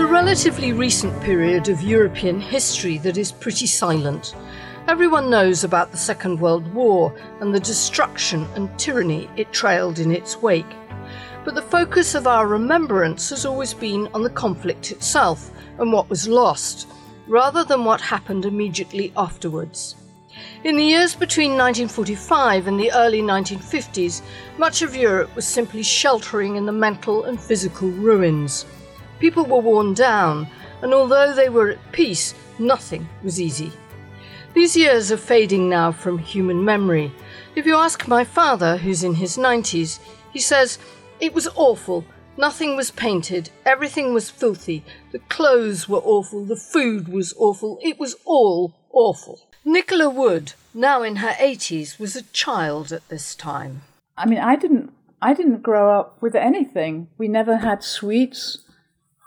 a 0.00 0.06
relatively 0.06 0.72
recent 0.72 1.12
period 1.22 1.68
of 1.68 1.82
European 1.82 2.40
history 2.40 2.96
that 2.96 3.18
is 3.18 3.30
pretty 3.30 3.66
silent. 3.66 4.34
Everyone 4.88 5.28
knows 5.28 5.62
about 5.62 5.90
the 5.90 5.98
Second 5.98 6.40
World 6.40 6.66
War 6.72 7.14
and 7.40 7.54
the 7.54 7.60
destruction 7.60 8.48
and 8.54 8.70
tyranny 8.78 9.28
it 9.36 9.52
trailed 9.52 9.98
in 9.98 10.10
its 10.10 10.40
wake. 10.40 10.74
But 11.44 11.54
the 11.54 11.60
focus 11.60 12.14
of 12.14 12.26
our 12.26 12.46
remembrance 12.46 13.28
has 13.28 13.44
always 13.44 13.74
been 13.74 14.08
on 14.14 14.22
the 14.22 14.30
conflict 14.30 14.90
itself 14.90 15.50
and 15.78 15.92
what 15.92 16.08
was 16.08 16.26
lost, 16.26 16.88
rather 17.26 17.62
than 17.62 17.84
what 17.84 18.00
happened 18.00 18.46
immediately 18.46 19.12
afterwards. 19.18 19.96
In 20.64 20.76
the 20.76 20.84
years 20.84 21.14
between 21.14 21.58
1945 21.58 22.68
and 22.68 22.80
the 22.80 22.90
early 22.92 23.20
1950s, 23.20 24.22
much 24.56 24.80
of 24.80 24.96
Europe 24.96 25.36
was 25.36 25.46
simply 25.46 25.82
sheltering 25.82 26.56
in 26.56 26.64
the 26.64 26.72
mental 26.72 27.24
and 27.24 27.38
physical 27.38 27.90
ruins. 27.90 28.64
People 29.20 29.44
were 29.44 29.60
worn 29.60 29.94
down, 29.94 30.48
and 30.82 30.92
although 30.92 31.34
they 31.34 31.48
were 31.48 31.68
at 31.70 31.92
peace, 31.92 32.34
nothing 32.58 33.08
was 33.22 33.40
easy. 33.40 33.70
These 34.54 34.76
years 34.76 35.12
are 35.12 35.16
fading 35.16 35.68
now 35.68 35.92
from 35.92 36.18
human 36.18 36.64
memory. 36.64 37.12
If 37.54 37.66
you 37.66 37.76
ask 37.76 38.08
my 38.08 38.24
father, 38.24 38.78
who's 38.78 39.04
in 39.04 39.14
his 39.14 39.36
90s, 39.36 40.00
he 40.32 40.40
says, 40.40 40.78
It 41.20 41.34
was 41.34 41.48
awful. 41.54 42.04
Nothing 42.36 42.74
was 42.74 42.90
painted. 42.90 43.50
Everything 43.66 44.14
was 44.14 44.30
filthy. 44.30 44.82
The 45.12 45.18
clothes 45.18 45.88
were 45.88 45.98
awful. 45.98 46.44
The 46.44 46.56
food 46.56 47.08
was 47.08 47.34
awful. 47.38 47.78
It 47.82 48.00
was 48.00 48.16
all 48.24 48.74
awful. 48.92 49.40
Nicola 49.64 50.08
Wood, 50.08 50.54
now 50.72 51.02
in 51.02 51.16
her 51.16 51.32
80s, 51.32 51.98
was 52.00 52.16
a 52.16 52.22
child 52.22 52.92
at 52.92 53.08
this 53.08 53.34
time. 53.34 53.82
I 54.16 54.26
mean, 54.26 54.38
I 54.38 54.56
didn't 54.56 54.92
I 55.22 55.34
didn't 55.34 55.62
grow 55.62 55.98
up 55.98 56.16
with 56.22 56.34
anything. 56.34 57.08
We 57.18 57.28
never 57.28 57.58
had 57.58 57.84
sweets. 57.84 58.58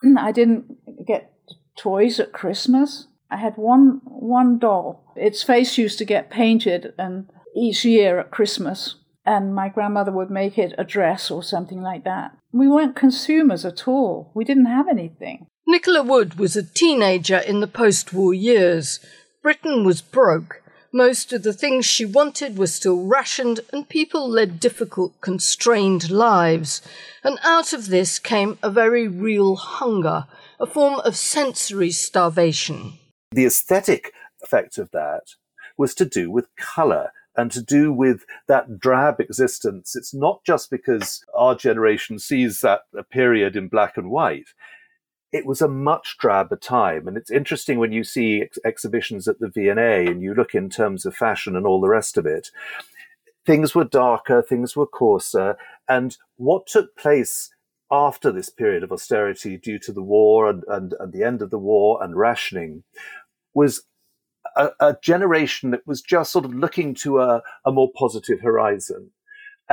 I 0.17 0.31
didn't 0.31 1.05
get 1.05 1.33
toys 1.75 2.19
at 2.19 2.33
Christmas. 2.33 3.07
I 3.29 3.37
had 3.37 3.55
one 3.55 4.01
one 4.03 4.59
doll. 4.59 5.11
Its 5.15 5.43
face 5.43 5.77
used 5.77 5.97
to 5.99 6.05
get 6.05 6.29
painted 6.29 6.93
and 6.97 7.29
each 7.55 7.85
year 7.85 8.19
at 8.19 8.31
Christmas 8.31 8.95
and 9.25 9.55
my 9.55 9.69
grandmother 9.69 10.11
would 10.11 10.29
make 10.29 10.57
it 10.57 10.73
a 10.77 10.83
dress 10.83 11.31
or 11.31 11.41
something 11.41 11.81
like 11.81 12.03
that. 12.03 12.37
We 12.51 12.67
weren't 12.67 12.95
consumers 12.95 13.65
at 13.65 13.87
all. 13.87 14.31
We 14.33 14.43
didn't 14.43 14.65
have 14.65 14.87
anything. 14.87 15.47
Nicola 15.65 16.03
Wood 16.03 16.37
was 16.37 16.55
a 16.55 16.63
teenager 16.63 17.37
in 17.37 17.61
the 17.61 17.67
post 17.67 18.13
war 18.13 18.33
years. 18.33 18.99
Britain 19.41 19.85
was 19.85 20.01
broke. 20.01 20.61
Most 20.95 21.33
of 21.33 21.41
the 21.41 21.53
things 21.53 21.87
she 21.87 22.05
wanted 22.05 22.55
were 22.55 22.67
still 22.67 23.07
rationed, 23.07 23.61
and 23.73 23.89
people 23.89 24.29
led 24.29 24.59
difficult, 24.59 25.19
constrained 25.21 26.11
lives. 26.11 26.83
And 27.23 27.39
out 27.43 27.73
of 27.73 27.87
this 27.87 28.19
came 28.19 28.59
a 28.61 28.69
very 28.69 29.07
real 29.07 29.55
hunger, 29.55 30.27
a 30.59 30.67
form 30.67 30.99
of 30.99 31.15
sensory 31.15 31.89
starvation. 31.89 32.93
The 33.31 33.45
aesthetic 33.45 34.13
effect 34.43 34.77
of 34.77 34.91
that 34.91 35.31
was 35.79 35.95
to 35.95 36.05
do 36.05 36.29
with 36.29 36.55
colour 36.57 37.11
and 37.35 37.51
to 37.53 37.63
do 37.63 37.91
with 37.91 38.23
that 38.47 38.77
drab 38.77 39.19
existence. 39.19 39.95
It's 39.95 40.13
not 40.13 40.41
just 40.45 40.69
because 40.69 41.25
our 41.33 41.55
generation 41.55 42.19
sees 42.19 42.59
that 42.59 42.81
period 43.09 43.55
in 43.55 43.67
black 43.67 43.97
and 43.97 44.11
white 44.11 44.49
it 45.33 45.47
was 45.47 45.61
a 45.61 45.67
much 45.67 46.17
drabber 46.19 46.55
time. 46.55 47.07
And 47.07 47.17
it's 47.17 47.31
interesting 47.31 47.79
when 47.79 47.91
you 47.91 48.03
see 48.03 48.43
ex- 48.43 48.59
exhibitions 48.63 49.27
at 49.27 49.39
the 49.39 49.49
V&A 49.49 50.05
and 50.05 50.21
you 50.21 50.35
look 50.35 50.53
in 50.53 50.69
terms 50.69 51.05
of 51.05 51.15
fashion 51.15 51.55
and 51.55 51.65
all 51.65 51.81
the 51.81 51.89
rest 51.89 52.17
of 52.17 52.27
it. 52.27 52.51
Things 53.45 53.73
were 53.73 53.83
darker, 53.83 54.43
things 54.43 54.75
were 54.75 54.85
coarser. 54.85 55.57
And 55.89 56.15
what 56.37 56.67
took 56.67 56.95
place 56.95 57.49
after 57.91 58.31
this 58.31 58.49
period 58.49 58.83
of 58.83 58.91
austerity 58.91 59.57
due 59.57 59.79
to 59.79 59.91
the 59.91 60.03
war 60.03 60.49
and, 60.49 60.63
and, 60.67 60.93
and 60.99 61.11
the 61.11 61.23
end 61.23 61.41
of 61.41 61.49
the 61.49 61.59
war 61.59 62.01
and 62.01 62.15
rationing 62.15 62.83
was 63.55 63.83
a, 64.55 64.69
a, 64.79 64.95
generation 65.01 65.71
that 65.71 65.85
was 65.85 66.01
just 66.01 66.31
sort 66.31 66.45
of 66.45 66.53
looking 66.53 66.93
to 66.93 67.19
a, 67.19 67.41
a 67.65 67.71
more 67.71 67.91
positive 67.95 68.39
horizon 68.41 69.11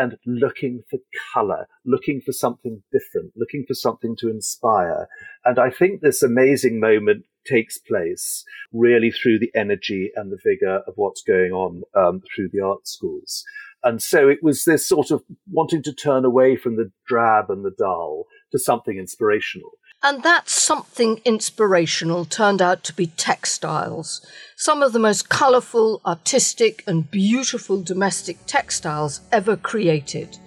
and 0.00 0.16
looking 0.24 0.82
for 0.88 0.98
color, 1.34 1.66
looking 1.84 2.22
for 2.24 2.32
something 2.32 2.82
different, 2.90 3.32
looking 3.36 3.64
for 3.68 3.74
something 3.74 4.16
to 4.16 4.30
inspire. 4.30 5.08
And 5.44 5.58
I 5.58 5.70
think 5.70 6.00
this 6.00 6.22
amazing 6.22 6.80
moment 6.80 7.26
takes 7.46 7.76
place 7.78 8.44
really 8.72 9.10
through 9.10 9.38
the 9.38 9.50
energy 9.54 10.10
and 10.16 10.32
the 10.32 10.38
vigor 10.42 10.82
of 10.86 10.94
what's 10.96 11.22
going 11.22 11.52
on 11.52 11.82
um, 11.94 12.22
through 12.34 12.48
the 12.52 12.60
art 12.60 12.86
schools. 12.88 13.44
And 13.82 14.02
so 14.02 14.28
it 14.28 14.38
was 14.42 14.64
this 14.64 14.86
sort 14.86 15.10
of 15.10 15.22
wanting 15.50 15.82
to 15.84 15.92
turn 15.92 16.24
away 16.24 16.56
from 16.56 16.76
the 16.76 16.90
drab 17.06 17.50
and 17.50 17.64
the 17.64 17.74
dull 17.78 18.26
to 18.52 18.58
something 18.58 18.98
inspirational. 18.98 19.70
And 20.02 20.22
that 20.22 20.48
something 20.48 21.20
inspirational 21.26 22.24
turned 22.24 22.62
out 22.62 22.82
to 22.84 22.94
be 22.94 23.08
textiles. 23.08 24.24
Some 24.56 24.82
of 24.82 24.94
the 24.94 24.98
most 24.98 25.28
colourful, 25.28 26.00
artistic, 26.06 26.82
and 26.86 27.10
beautiful 27.10 27.82
domestic 27.82 28.38
textiles 28.46 29.20
ever 29.30 29.58
created, 29.58 30.38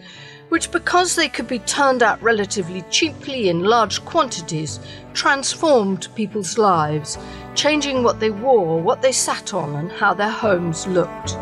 which, 0.49 0.71
because 0.71 1.15
they 1.15 1.29
could 1.29 1.47
be 1.47 1.59
turned 1.59 2.01
out 2.01 2.19
relatively 2.23 2.83
cheaply 2.89 3.47
in 3.47 3.63
large 3.63 4.03
quantities, 4.05 4.79
transformed 5.13 6.07
people's 6.15 6.57
lives, 6.57 7.19
changing 7.53 8.01
what 8.01 8.19
they 8.19 8.31
wore, 8.31 8.81
what 8.81 9.03
they 9.03 9.11
sat 9.11 9.53
on, 9.53 9.75
and 9.75 9.91
how 9.91 10.15
their 10.15 10.31
homes 10.31 10.87
looked. 10.87 11.37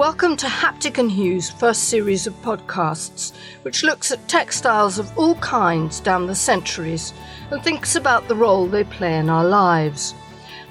Welcome 0.00 0.38
to 0.38 0.46
Haptic 0.46 0.96
and 0.96 1.12
Hue's 1.12 1.50
first 1.50 1.90
series 1.90 2.26
of 2.26 2.32
podcasts, 2.40 3.34
which 3.64 3.84
looks 3.84 4.10
at 4.10 4.28
textiles 4.28 4.98
of 4.98 5.12
all 5.18 5.34
kinds 5.34 6.00
down 6.00 6.26
the 6.26 6.34
centuries 6.34 7.12
and 7.50 7.62
thinks 7.62 7.96
about 7.96 8.26
the 8.26 8.34
role 8.34 8.66
they 8.66 8.82
play 8.82 9.18
in 9.18 9.28
our 9.28 9.44
lives. 9.44 10.14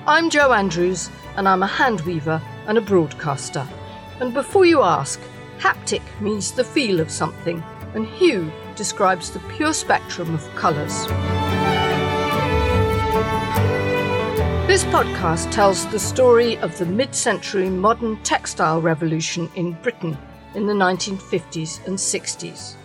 I'm 0.07 0.31
Jo 0.31 0.51
Andrews, 0.51 1.12
and 1.35 1.47
I'm 1.47 1.62
a 1.62 1.67
hand 1.67 2.01
weaver 2.01 2.41
and 2.66 2.79
a 2.79 2.81
broadcaster. 2.81 3.67
And 4.19 4.34
before 4.34 4.66
you 4.66 4.81
ask, 4.81 5.22
haptic 5.59 6.01
means 6.19 6.51
the 6.51 6.63
feel 6.63 7.00
of 7.00 7.11
something, 7.11 7.63
and 7.94 8.07
hue 8.07 8.51
describes 8.75 9.29
the 9.29 9.41
pure 9.41 9.73
spectrum 9.73 10.34
of 10.34 10.56
colours. 10.56 11.06
This 14.79 14.94
podcast 14.94 15.51
tells 15.51 15.85
the 15.88 16.00
story 16.00 16.57
of 16.59 16.78
the 16.78 16.85
mid 16.85 17.13
century 17.13 17.69
modern 17.69 18.16
textile 18.23 18.79
revolution 18.81 19.51
in 19.56 19.73
Britain 19.73 20.17
in 20.56 20.67
the 20.67 20.73
1950s 20.73 21.85
and 21.85 21.97
60s. 21.97 22.75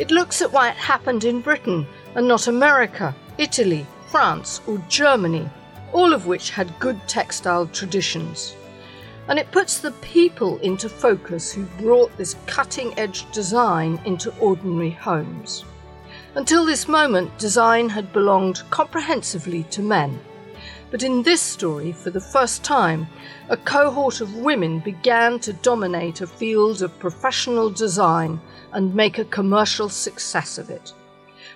It 0.00 0.10
looks 0.10 0.42
at 0.42 0.50
why 0.50 0.70
it 0.70 0.76
happened 0.76 1.22
in 1.22 1.40
Britain 1.40 1.86
and 2.16 2.26
not 2.26 2.48
America, 2.48 3.14
Italy, 3.38 3.86
France, 4.08 4.60
or 4.66 4.82
Germany, 4.88 5.48
all 5.92 6.12
of 6.12 6.26
which 6.26 6.50
had 6.50 6.76
good 6.80 7.00
textile 7.06 7.68
traditions. 7.68 8.56
And 9.28 9.38
it 9.38 9.52
puts 9.52 9.78
the 9.78 9.92
people 9.92 10.58
into 10.58 10.88
focus 10.88 11.52
who 11.52 11.66
brought 11.80 12.16
this 12.16 12.34
cutting 12.46 12.98
edge 12.98 13.30
design 13.30 14.00
into 14.04 14.36
ordinary 14.38 14.90
homes. 14.90 15.64
Until 16.34 16.66
this 16.66 16.88
moment, 16.88 17.38
design 17.38 17.88
had 17.88 18.12
belonged 18.12 18.64
comprehensively 18.70 19.62
to 19.70 19.82
men. 19.82 20.18
But 20.90 21.02
in 21.02 21.22
this 21.22 21.42
story, 21.42 21.92
for 21.92 22.08
the 22.08 22.20
first 22.20 22.64
time, 22.64 23.08
a 23.50 23.58
cohort 23.58 24.22
of 24.22 24.36
women 24.36 24.80
began 24.80 25.38
to 25.40 25.52
dominate 25.52 26.22
a 26.22 26.26
field 26.26 26.80
of 26.80 26.98
professional 26.98 27.68
design 27.68 28.40
and 28.72 28.94
make 28.94 29.18
a 29.18 29.24
commercial 29.26 29.90
success 29.90 30.56
of 30.56 30.70
it. 30.70 30.94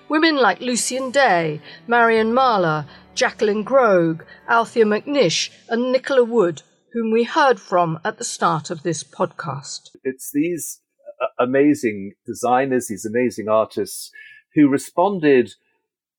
Women 0.07 0.35
like 0.35 0.59
Lucienne 0.59 1.09
Day, 1.09 1.61
Marian 1.87 2.31
Mahler, 2.31 2.85
Jacqueline 3.15 3.63
Groag, 3.63 4.23
Althea 4.47 4.85
McNish, 4.85 5.49
and 5.67 5.91
Nicola 5.91 6.23
Wood, 6.23 6.61
whom 6.91 7.11
we 7.11 7.23
heard 7.23 7.59
from 7.59 7.99
at 8.05 8.19
the 8.19 8.23
start 8.23 8.69
of 8.69 8.83
this 8.83 9.03
podcast. 9.03 9.89
It's 10.03 10.29
these 10.31 10.81
uh, 11.19 11.43
amazing 11.43 12.13
designers, 12.23 12.87
these 12.87 13.05
amazing 13.05 13.49
artists 13.49 14.11
who 14.53 14.69
responded 14.69 15.53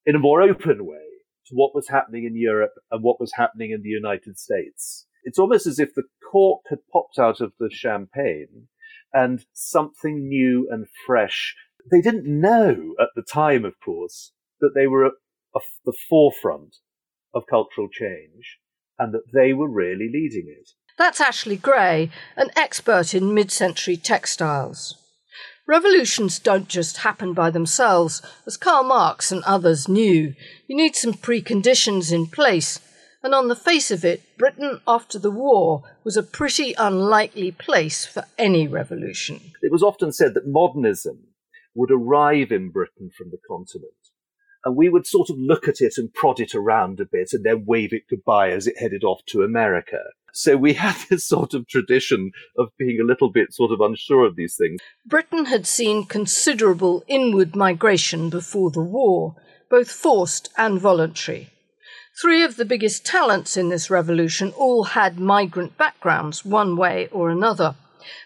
in 0.04 0.16
a 0.16 0.18
more 0.18 0.42
open 0.42 0.84
way 0.84 1.03
to 1.46 1.54
what 1.54 1.74
was 1.74 1.88
happening 1.88 2.24
in 2.24 2.36
Europe 2.36 2.74
and 2.90 3.02
what 3.02 3.20
was 3.20 3.32
happening 3.34 3.70
in 3.70 3.82
the 3.82 3.88
United 3.88 4.38
States. 4.38 5.06
It's 5.24 5.38
almost 5.38 5.66
as 5.66 5.78
if 5.78 5.94
the 5.94 6.04
cork 6.30 6.62
had 6.68 6.78
popped 6.92 7.18
out 7.18 7.40
of 7.40 7.52
the 7.58 7.70
champagne 7.70 8.68
and 9.12 9.44
something 9.52 10.28
new 10.28 10.68
and 10.70 10.86
fresh. 11.06 11.54
They 11.90 12.00
didn't 12.00 12.26
know 12.26 12.94
at 13.00 13.08
the 13.14 13.22
time, 13.22 13.64
of 13.64 13.74
course, 13.82 14.32
that 14.60 14.72
they 14.74 14.86
were 14.86 15.06
at 15.06 15.12
the 15.84 15.94
forefront 16.08 16.76
of 17.32 17.44
cultural 17.48 17.88
change 17.88 18.58
and 18.98 19.12
that 19.12 19.32
they 19.32 19.52
were 19.52 19.68
really 19.68 20.10
leading 20.12 20.46
it. 20.48 20.70
That's 20.96 21.20
Ashley 21.20 21.56
Gray, 21.56 22.10
an 22.36 22.50
expert 22.56 23.14
in 23.14 23.34
mid 23.34 23.50
century 23.50 23.96
textiles. 23.96 24.96
Revolutions 25.66 26.38
don't 26.38 26.68
just 26.68 26.98
happen 26.98 27.32
by 27.32 27.50
themselves, 27.50 28.20
as 28.46 28.58
Karl 28.58 28.84
Marx 28.84 29.32
and 29.32 29.42
others 29.44 29.88
knew. 29.88 30.34
You 30.66 30.76
need 30.76 30.94
some 30.94 31.14
preconditions 31.14 32.12
in 32.12 32.26
place, 32.26 32.80
and 33.22 33.34
on 33.34 33.48
the 33.48 33.56
face 33.56 33.90
of 33.90 34.04
it, 34.04 34.22
Britain 34.36 34.80
after 34.86 35.18
the 35.18 35.30
war 35.30 35.82
was 36.04 36.18
a 36.18 36.22
pretty 36.22 36.74
unlikely 36.74 37.50
place 37.50 38.04
for 38.04 38.24
any 38.36 38.68
revolution. 38.68 39.52
It 39.62 39.72
was 39.72 39.82
often 39.82 40.12
said 40.12 40.34
that 40.34 40.46
modernism 40.46 41.28
would 41.74 41.90
arrive 41.90 42.52
in 42.52 42.70
Britain 42.70 43.10
from 43.16 43.30
the 43.30 43.38
continent. 43.48 43.94
And 44.66 44.76
we 44.76 44.90
would 44.90 45.06
sort 45.06 45.30
of 45.30 45.36
look 45.38 45.66
at 45.66 45.80
it 45.80 45.94
and 45.96 46.12
prod 46.12 46.40
it 46.40 46.54
around 46.54 47.00
a 47.00 47.04
bit 47.04 47.32
and 47.32 47.44
then 47.44 47.64
wave 47.66 47.92
it 47.92 48.08
goodbye 48.08 48.50
as 48.50 48.66
it 48.66 48.78
headed 48.78 49.02
off 49.02 49.20
to 49.28 49.42
America. 49.42 49.98
So 50.34 50.56
we 50.56 50.74
had 50.74 50.96
this 51.08 51.24
sort 51.24 51.54
of 51.54 51.66
tradition 51.66 52.32
of 52.58 52.68
being 52.78 53.00
a 53.00 53.06
little 53.06 53.30
bit 53.30 53.54
sort 53.54 53.70
of 53.72 53.80
unsure 53.80 54.26
of 54.26 54.36
these 54.36 54.56
things. 54.56 54.80
Britain 55.06 55.46
had 55.46 55.66
seen 55.66 56.04
considerable 56.04 57.04
inward 57.06 57.56
migration 57.56 58.28
before 58.28 58.70
the 58.70 58.82
war, 58.82 59.36
both 59.70 59.90
forced 59.90 60.50
and 60.58 60.78
voluntary. 60.78 61.50
Three 62.20 62.44
of 62.44 62.56
the 62.56 62.64
biggest 62.64 63.04
talents 63.04 63.56
in 63.56 63.70
this 63.70 63.90
revolution 63.90 64.52
all 64.56 64.84
had 64.84 65.18
migrant 65.18 65.76
backgrounds, 65.76 66.44
one 66.44 66.76
way 66.76 67.08
or 67.10 67.30
another, 67.30 67.74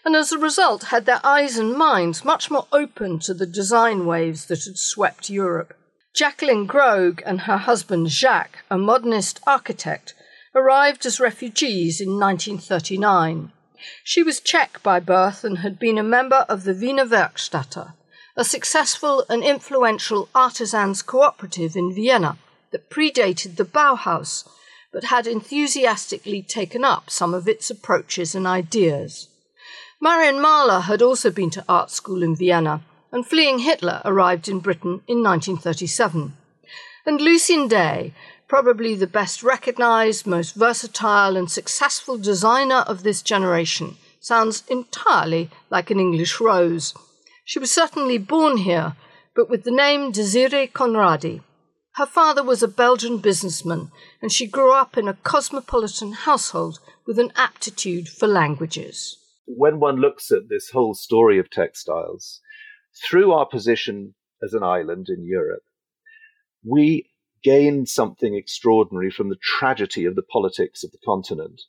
and 0.05 0.15
as 0.15 0.31
a 0.31 0.37
result 0.37 0.85
had 0.85 1.05
their 1.05 1.21
eyes 1.23 1.57
and 1.57 1.73
minds 1.73 2.25
much 2.25 2.51
more 2.51 2.67
open 2.71 3.17
to 3.19 3.33
the 3.33 3.47
design 3.47 4.05
waves 4.05 4.45
that 4.45 4.63
had 4.65 4.77
swept 4.77 5.29
Europe. 5.29 5.75
Jacqueline 6.13 6.65
Groag 6.65 7.23
and 7.25 7.41
her 7.41 7.57
husband 7.57 8.09
Jacques, 8.09 8.59
a 8.69 8.77
modernist 8.77 9.39
architect, 9.47 10.13
arrived 10.55 11.05
as 11.05 11.19
refugees 11.19 12.01
in 12.01 12.19
1939. 12.19 13.51
She 14.03 14.23
was 14.23 14.39
Czech 14.39 14.81
by 14.83 14.99
birth 14.99 15.43
and 15.43 15.59
had 15.59 15.79
been 15.79 15.97
a 15.97 16.03
member 16.03 16.45
of 16.49 16.63
the 16.63 16.73
Wiener 16.73 17.05
Werkstätte, 17.05 17.93
a 18.35 18.43
successful 18.43 19.25
and 19.29 19.43
influential 19.43 20.29
artisans 20.33 21.01
cooperative 21.01 21.75
in 21.75 21.93
Vienna 21.93 22.37
that 22.71 22.89
predated 22.89 23.55
the 23.55 23.65
Bauhaus, 23.65 24.47
but 24.91 25.05
had 25.05 25.27
enthusiastically 25.27 26.41
taken 26.41 26.83
up 26.83 27.09
some 27.09 27.33
of 27.33 27.47
its 27.47 27.69
approaches 27.69 28.35
and 28.35 28.47
ideas. 28.47 29.27
Marian 30.01 30.41
Mahler 30.41 30.81
had 30.81 31.01
also 31.01 31.29
been 31.29 31.49
to 31.51 31.65
art 31.67 31.91
school 31.91 32.23
in 32.23 32.35
Vienna, 32.35 32.81
and 33.11 33.25
fleeing 33.25 33.59
Hitler 33.59 34.01
arrived 34.05 34.47
in 34.47 34.59
Britain 34.59 35.01
in 35.07 35.23
1937. 35.23 36.35
And 37.05 37.21
Lucienne 37.21 37.67
Day, 37.67 38.13
probably 38.49 38.95
the 38.95 39.07
best 39.07 39.43
recognized, 39.43 40.25
most 40.25 40.55
versatile, 40.55 41.37
and 41.37 41.49
successful 41.49 42.17
designer 42.17 42.83
of 42.87 43.03
this 43.03 43.21
generation, 43.21 43.95
sounds 44.19 44.63
entirely 44.67 45.49
like 45.69 45.91
an 45.91 45.99
English 45.99 46.41
rose. 46.41 46.95
She 47.45 47.59
was 47.59 47.71
certainly 47.71 48.17
born 48.17 48.57
here, 48.57 48.95
but 49.35 49.49
with 49.49 49.63
the 49.63 49.71
name 49.71 50.11
Desiree 50.11 50.67
Conradi. 50.67 51.41
Her 51.93 52.07
father 52.07 52.43
was 52.43 52.63
a 52.63 52.67
Belgian 52.67 53.19
businessman, 53.19 53.91
and 54.21 54.31
she 54.31 54.47
grew 54.47 54.73
up 54.73 54.97
in 54.97 55.07
a 55.07 55.13
cosmopolitan 55.13 56.13
household 56.13 56.79
with 57.05 57.19
an 57.19 57.31
aptitude 57.35 58.07
for 58.07 58.27
languages. 58.27 59.17
When 59.45 59.79
one 59.79 59.97
looks 59.97 60.31
at 60.31 60.49
this 60.49 60.71
whole 60.71 60.95
story 60.95 61.39
of 61.39 61.49
textiles, 61.49 62.41
through 63.07 63.31
our 63.31 63.45
position 63.45 64.15
as 64.43 64.53
an 64.53 64.63
island 64.63 65.07
in 65.09 65.25
Europe, 65.25 65.63
we 66.63 67.09
gained 67.43 67.89
something 67.89 68.35
extraordinary 68.35 69.11
from 69.11 69.29
the 69.29 69.37
tragedy 69.41 70.05
of 70.05 70.15
the 70.15 70.23
politics 70.23 70.83
of 70.83 70.91
the 70.91 70.99
continent. 71.05 71.61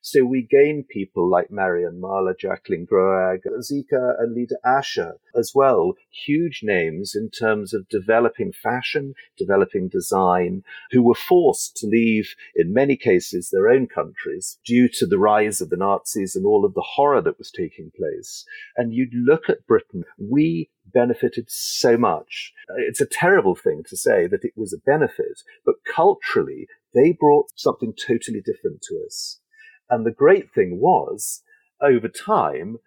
So 0.00 0.24
we 0.24 0.42
gain 0.42 0.84
people 0.88 1.28
like 1.28 1.50
Marian 1.50 2.00
Mahler, 2.00 2.34
Jacqueline 2.38 2.84
Groag, 2.84 3.40
Zika 3.60 4.14
and 4.18 4.32
Lida 4.32 4.56
Ascher 4.64 5.14
as 5.34 5.52
well. 5.54 5.94
Huge 6.24 6.60
names 6.62 7.14
in 7.16 7.30
terms 7.30 7.74
of 7.74 7.88
developing 7.88 8.52
fashion, 8.52 9.14
developing 9.36 9.88
design, 9.88 10.62
who 10.92 11.02
were 11.02 11.14
forced 11.14 11.76
to 11.78 11.86
leave, 11.86 12.34
in 12.54 12.72
many 12.72 12.96
cases, 12.96 13.50
their 13.50 13.68
own 13.68 13.86
countries 13.86 14.58
due 14.64 14.88
to 14.88 15.06
the 15.06 15.18
rise 15.18 15.60
of 15.60 15.70
the 15.70 15.76
Nazis 15.76 16.36
and 16.36 16.46
all 16.46 16.64
of 16.64 16.74
the 16.74 16.86
horror 16.94 17.20
that 17.22 17.38
was 17.38 17.50
taking 17.50 17.90
place. 17.96 18.44
And 18.76 18.94
you'd 18.94 19.14
look 19.14 19.48
at 19.48 19.66
Britain, 19.66 20.04
we 20.16 20.70
benefited 20.92 21.46
so 21.48 21.96
much. 21.96 22.52
It's 22.76 23.00
a 23.00 23.06
terrible 23.06 23.54
thing 23.54 23.82
to 23.88 23.96
say 23.96 24.26
that 24.26 24.44
it 24.44 24.52
was 24.56 24.72
a 24.72 24.90
benefit, 24.90 25.42
but 25.64 25.76
culturally, 25.86 26.66
they 26.94 27.12
brought 27.12 27.46
something 27.56 27.92
totally 27.94 28.40
different 28.40 28.82
to 28.82 29.02
us. 29.06 29.40
And 29.90 30.04
the 30.04 30.12
great 30.12 30.52
thing 30.52 30.80
was, 30.80 31.42
over 31.80 32.08
time, 32.08 32.78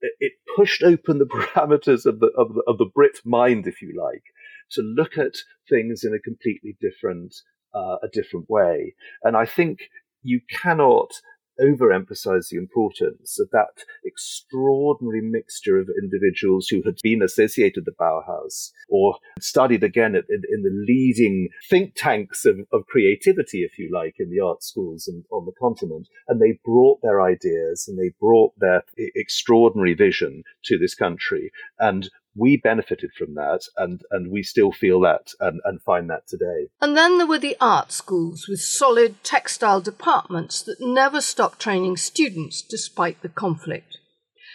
it 0.00 0.32
pushed 0.56 0.82
open 0.82 1.18
the 1.18 1.26
parameters 1.26 2.06
of 2.06 2.20
the, 2.20 2.30
of 2.36 2.54
the, 2.54 2.62
of 2.66 2.78
the 2.78 2.90
Brit 2.92 3.18
mind, 3.24 3.66
if 3.66 3.82
you 3.82 3.94
like, 3.96 4.24
to 4.72 4.82
look 4.82 5.16
at 5.16 5.36
things 5.68 6.04
in 6.04 6.14
a 6.14 6.18
completely 6.18 6.76
different, 6.80 7.34
uh, 7.74 7.96
a 8.02 8.08
different 8.12 8.48
way. 8.48 8.94
And 9.22 9.36
I 9.36 9.46
think 9.46 9.80
you 10.22 10.40
cannot 10.62 11.10
overemphasize 11.60 12.48
the 12.48 12.56
importance 12.56 13.38
of 13.38 13.48
that 13.50 13.84
extraordinary 14.04 15.20
mixture 15.20 15.78
of 15.78 15.88
individuals 16.00 16.68
who 16.68 16.82
had 16.84 16.96
been 17.02 17.22
associated 17.22 17.84
with 17.84 17.86
the 17.86 18.02
Bauhaus 18.04 18.70
or 18.88 19.16
studied 19.40 19.82
again 19.82 20.14
in, 20.14 20.22
in 20.28 20.62
the 20.62 20.84
leading 20.86 21.48
think 21.68 21.94
tanks 21.94 22.44
of, 22.44 22.60
of, 22.72 22.86
creativity, 22.86 23.62
if 23.62 23.78
you 23.78 23.90
like, 23.92 24.14
in 24.18 24.30
the 24.30 24.40
art 24.40 24.62
schools 24.62 25.06
and 25.06 25.24
on 25.30 25.44
the 25.44 25.52
continent. 25.60 26.08
And 26.26 26.40
they 26.40 26.58
brought 26.64 27.00
their 27.02 27.20
ideas 27.20 27.86
and 27.86 27.98
they 27.98 28.12
brought 28.20 28.52
their 28.58 28.82
extraordinary 28.96 29.94
vision 29.94 30.42
to 30.64 30.78
this 30.78 30.94
country. 30.94 31.50
And 31.78 32.08
we 32.38 32.56
benefited 32.56 33.10
from 33.18 33.34
that 33.34 33.62
and, 33.76 34.00
and 34.10 34.30
we 34.30 34.42
still 34.42 34.70
feel 34.70 35.00
that 35.00 35.32
and, 35.40 35.60
and 35.64 35.82
find 35.82 36.08
that 36.08 36.26
today. 36.28 36.68
And 36.80 36.96
then 36.96 37.18
there 37.18 37.26
were 37.26 37.38
the 37.38 37.56
art 37.60 37.90
schools 37.92 38.46
with 38.48 38.60
solid 38.60 39.22
textile 39.24 39.80
departments 39.80 40.62
that 40.62 40.80
never 40.80 41.20
stopped 41.20 41.60
training 41.60 41.96
students 41.96 42.62
despite 42.62 43.22
the 43.22 43.28
conflict. 43.28 43.98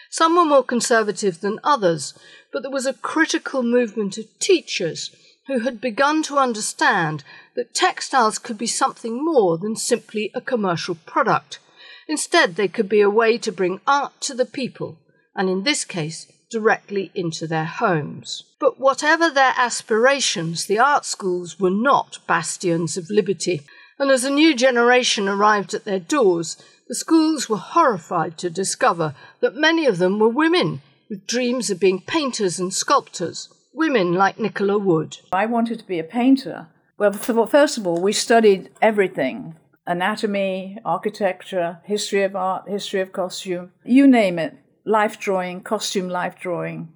Some 0.09 0.35
were 0.35 0.45
more 0.45 0.63
conservative 0.63 1.41
than 1.41 1.59
others, 1.63 2.13
but 2.51 2.61
there 2.61 2.71
was 2.71 2.85
a 2.85 2.93
critical 2.93 3.63
movement 3.63 4.17
of 4.17 4.39
teachers 4.39 5.09
who 5.47 5.59
had 5.59 5.81
begun 5.81 6.23
to 6.23 6.37
understand 6.37 7.23
that 7.55 7.73
textiles 7.73 8.39
could 8.39 8.57
be 8.57 8.67
something 8.67 9.23
more 9.23 9.57
than 9.57 9.75
simply 9.75 10.31
a 10.33 10.39
commercial 10.39 10.95
product. 10.95 11.59
Instead, 12.07 12.55
they 12.55 12.67
could 12.67 12.87
be 12.87 13.01
a 13.01 13.09
way 13.09 13.37
to 13.37 13.51
bring 13.51 13.81
art 13.87 14.21
to 14.21 14.33
the 14.33 14.45
people, 14.45 14.99
and 15.35 15.49
in 15.49 15.63
this 15.63 15.83
case, 15.83 16.31
directly 16.53 17.11
into 17.15 17.47
their 17.47 17.65
homes. 17.65 18.43
But 18.59 18.79
whatever 18.79 19.29
their 19.29 19.53
aspirations, 19.57 20.67
the 20.67 20.77
art 20.77 21.03
schools 21.03 21.59
were 21.59 21.71
not 21.71 22.19
bastions 22.27 22.95
of 22.95 23.09
liberty. 23.09 23.63
And 23.97 24.11
as 24.11 24.23
a 24.23 24.29
new 24.29 24.55
generation 24.55 25.27
arrived 25.27 25.73
at 25.73 25.83
their 25.83 25.99
doors, 25.99 26.63
the 26.87 26.93
schools 26.93 27.49
were 27.49 27.57
horrified 27.57 28.37
to 28.37 28.51
discover 28.51 29.15
that 29.39 29.55
many 29.55 29.87
of 29.87 29.97
them 29.97 30.19
were 30.19 30.29
women 30.29 30.83
with 31.09 31.25
dreams 31.25 31.71
of 31.71 31.79
being 31.79 32.01
painters 32.01 32.59
and 32.59 32.71
sculptors, 32.71 33.49
women 33.73 34.13
like 34.13 34.39
Nicola 34.39 34.77
Wood. 34.77 35.17
I 35.31 35.47
wanted 35.47 35.79
to 35.79 35.87
be 35.87 35.97
a 35.97 36.03
painter. 36.03 36.67
Well, 36.99 37.13
first 37.13 37.79
of 37.79 37.87
all, 37.87 37.99
we 37.99 38.13
studied 38.13 38.69
everything 38.79 39.55
anatomy, 39.85 40.77
architecture, 40.85 41.79
history 41.83 42.23
of 42.23 42.35
art, 42.35 42.69
history 42.69 43.01
of 43.01 43.11
costume, 43.11 43.71
you 43.83 44.07
name 44.07 44.39
it 44.39 44.55
life 44.85 45.19
drawing, 45.19 45.61
costume 45.61 46.09
life 46.09 46.35
drawing, 46.39 46.91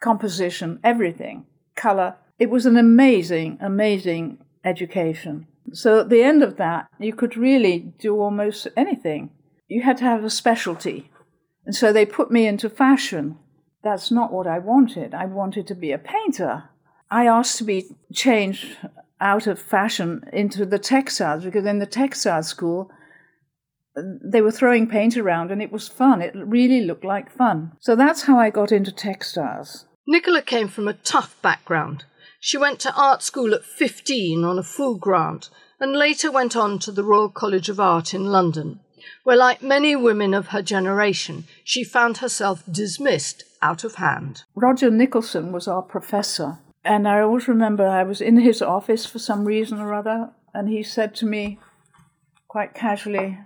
composition, 0.00 0.78
everything, 0.82 1.46
color. 1.74 2.16
It 2.38 2.50
was 2.50 2.66
an 2.66 2.76
amazing, 2.76 3.58
amazing 3.60 4.38
education. 4.64 5.46
So 5.72 6.00
at 6.00 6.08
the 6.08 6.22
end 6.22 6.42
of 6.42 6.56
that, 6.56 6.88
you 6.98 7.14
could 7.14 7.36
really 7.36 7.94
do 7.98 8.20
almost 8.20 8.68
anything. 8.76 9.30
You 9.68 9.82
had 9.82 9.98
to 9.98 10.04
have 10.04 10.24
a 10.24 10.30
specialty. 10.30 11.10
And 11.64 11.74
so 11.74 11.92
they 11.92 12.04
put 12.04 12.30
me 12.30 12.46
into 12.46 12.68
fashion. 12.68 13.38
That's 13.82 14.10
not 14.10 14.32
what 14.32 14.46
I 14.46 14.58
wanted. 14.58 15.14
I 15.14 15.26
wanted 15.26 15.66
to 15.68 15.74
be 15.74 15.92
a 15.92 15.98
painter. 15.98 16.64
I 17.10 17.26
asked 17.26 17.58
to 17.58 17.64
be 17.64 17.86
changed 18.12 18.76
out 19.20 19.46
of 19.46 19.58
fashion 19.58 20.24
into 20.32 20.66
the 20.66 20.78
textiles 20.78 21.44
because 21.44 21.64
in 21.66 21.78
the 21.78 21.86
textile 21.86 22.42
school, 22.42 22.90
they 23.94 24.40
were 24.40 24.50
throwing 24.50 24.86
paint 24.86 25.16
around 25.16 25.50
and 25.50 25.62
it 25.62 25.72
was 25.72 25.88
fun. 25.88 26.22
It 26.22 26.32
really 26.34 26.82
looked 26.82 27.04
like 27.04 27.30
fun. 27.30 27.72
So 27.80 27.94
that's 27.94 28.22
how 28.22 28.38
I 28.38 28.50
got 28.50 28.72
into 28.72 28.92
textiles. 28.92 29.86
Nicola 30.06 30.42
came 30.42 30.68
from 30.68 30.88
a 30.88 30.94
tough 30.94 31.40
background. 31.42 32.04
She 32.40 32.58
went 32.58 32.80
to 32.80 32.94
art 32.94 33.22
school 33.22 33.54
at 33.54 33.64
15 33.64 34.42
on 34.44 34.58
a 34.58 34.62
full 34.62 34.96
grant 34.96 35.48
and 35.78 35.92
later 35.92 36.30
went 36.30 36.56
on 36.56 36.78
to 36.80 36.92
the 36.92 37.04
Royal 37.04 37.28
College 37.28 37.68
of 37.68 37.80
Art 37.80 38.14
in 38.14 38.26
London, 38.26 38.80
where, 39.24 39.36
like 39.36 39.62
many 39.62 39.96
women 39.96 40.32
of 40.32 40.48
her 40.48 40.62
generation, 40.62 41.44
she 41.64 41.82
found 41.82 42.18
herself 42.18 42.62
dismissed 42.70 43.42
out 43.60 43.82
of 43.82 43.96
hand. 43.96 44.44
Roger 44.54 44.90
Nicholson 44.90 45.50
was 45.50 45.66
our 45.66 45.82
professor, 45.82 46.58
and 46.84 47.08
I 47.08 47.20
always 47.20 47.48
remember 47.48 47.86
I 47.86 48.04
was 48.04 48.20
in 48.20 48.38
his 48.38 48.62
office 48.62 49.06
for 49.06 49.18
some 49.18 49.44
reason 49.44 49.80
or 49.80 49.92
other, 49.92 50.30
and 50.54 50.68
he 50.68 50.84
said 50.84 51.16
to 51.16 51.26
me 51.26 51.58
quite 52.46 52.74
casually, 52.74 53.38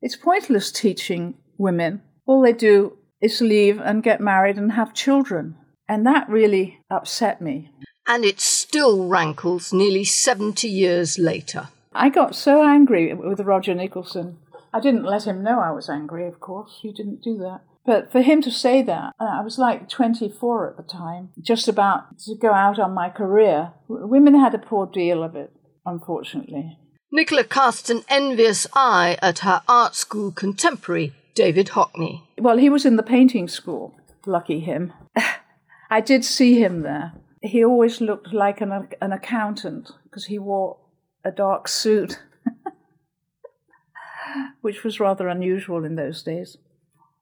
it's 0.00 0.16
pointless 0.16 0.70
teaching 0.70 1.34
women. 1.56 2.02
All 2.26 2.42
they 2.42 2.52
do 2.52 2.98
is 3.20 3.40
leave 3.40 3.80
and 3.80 4.02
get 4.02 4.20
married 4.20 4.56
and 4.56 4.72
have 4.72 4.94
children. 4.94 5.56
And 5.88 6.06
that 6.06 6.28
really 6.28 6.80
upset 6.90 7.40
me. 7.40 7.70
And 8.06 8.24
it 8.24 8.40
still 8.40 9.06
rankles 9.08 9.72
nearly 9.72 10.04
70 10.04 10.68
years 10.68 11.18
later. 11.18 11.68
I 11.92 12.10
got 12.10 12.34
so 12.34 12.62
angry 12.62 13.12
with 13.14 13.40
Roger 13.40 13.74
Nicholson. 13.74 14.38
I 14.72 14.80
didn't 14.80 15.04
let 15.04 15.26
him 15.26 15.42
know 15.42 15.60
I 15.60 15.72
was 15.72 15.88
angry, 15.88 16.26
of 16.26 16.40
course. 16.40 16.78
He 16.82 16.92
didn't 16.92 17.22
do 17.22 17.38
that. 17.38 17.62
But 17.84 18.12
for 18.12 18.20
him 18.20 18.42
to 18.42 18.50
say 18.50 18.82
that, 18.82 19.14
uh, 19.18 19.24
I 19.24 19.40
was 19.42 19.58
like 19.58 19.88
24 19.88 20.70
at 20.70 20.76
the 20.76 20.82
time, 20.82 21.30
just 21.40 21.68
about 21.68 22.18
to 22.20 22.34
go 22.34 22.52
out 22.52 22.78
on 22.78 22.92
my 22.92 23.08
career. 23.08 23.72
Women 23.88 24.38
had 24.38 24.54
a 24.54 24.58
poor 24.58 24.86
deal 24.86 25.22
of 25.22 25.34
it, 25.34 25.52
unfortunately. 25.86 26.78
Nicola 27.10 27.42
cast 27.42 27.88
an 27.88 28.02
envious 28.08 28.66
eye 28.74 29.16
at 29.22 29.38
her 29.38 29.62
art 29.66 29.94
school 29.94 30.30
contemporary, 30.30 31.14
David 31.34 31.68
Hockney. 31.68 32.24
Well, 32.36 32.58
he 32.58 32.68
was 32.68 32.84
in 32.84 32.96
the 32.96 33.02
painting 33.02 33.48
school. 33.48 33.96
Lucky 34.26 34.60
him. 34.60 34.92
I 35.90 36.02
did 36.02 36.22
see 36.22 36.62
him 36.62 36.82
there. 36.82 37.14
He 37.40 37.64
always 37.64 38.02
looked 38.02 38.34
like 38.34 38.60
an, 38.60 38.88
an 39.00 39.12
accountant 39.12 39.92
because 40.04 40.26
he 40.26 40.38
wore 40.38 40.76
a 41.24 41.30
dark 41.30 41.66
suit, 41.66 42.20
which 44.60 44.84
was 44.84 45.00
rather 45.00 45.28
unusual 45.28 45.84
in 45.84 45.96
those 45.96 46.22
days. 46.22 46.58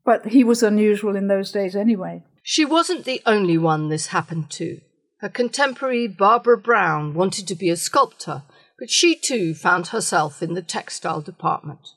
But 0.05 0.26
he 0.26 0.43
was 0.43 0.64
unusual 0.64 1.14
in 1.14 1.28
those 1.28 1.52
days 1.52 1.76
anyway. 1.76 2.25
She 2.43 2.64
wasn't 2.64 3.05
the 3.05 3.23
only 3.25 3.57
one 3.57 3.88
this 3.88 4.09
happened 4.09 4.50
to. 4.52 4.81
Her 5.19 5.28
contemporary 5.28 6.09
Barbara 6.09 6.59
Brown 6.59 7.14
wanted 7.14 7.47
to 7.49 7.55
be 7.55 7.71
a 7.71 7.76
sculptor, 7.76 8.43
but 8.78 8.90
she 8.90 9.14
too 9.14 9.54
found 9.54 9.88
herself 9.88 10.42
in 10.42 10.54
the 10.54 10.62
textile 10.62 11.21
department. 11.21 11.88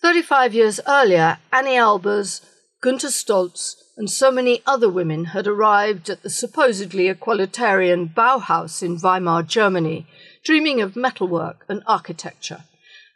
Thirty-five 0.00 0.54
years 0.54 0.80
earlier, 0.86 1.38
Anni 1.52 1.72
Albers, 1.72 2.44
Gunta 2.80 3.08
Stölzl, 3.08 3.74
and 3.96 4.08
so 4.08 4.30
many 4.30 4.62
other 4.64 4.88
women 4.88 5.26
had 5.26 5.48
arrived 5.48 6.08
at 6.08 6.22
the 6.22 6.30
supposedly 6.30 7.12
equalitarian 7.12 8.14
Bauhaus 8.14 8.82
in 8.82 8.96
Weimar, 8.98 9.42
Germany, 9.42 10.06
dreaming 10.44 10.80
of 10.80 10.94
metalwork 10.94 11.64
and 11.68 11.82
architecture, 11.86 12.62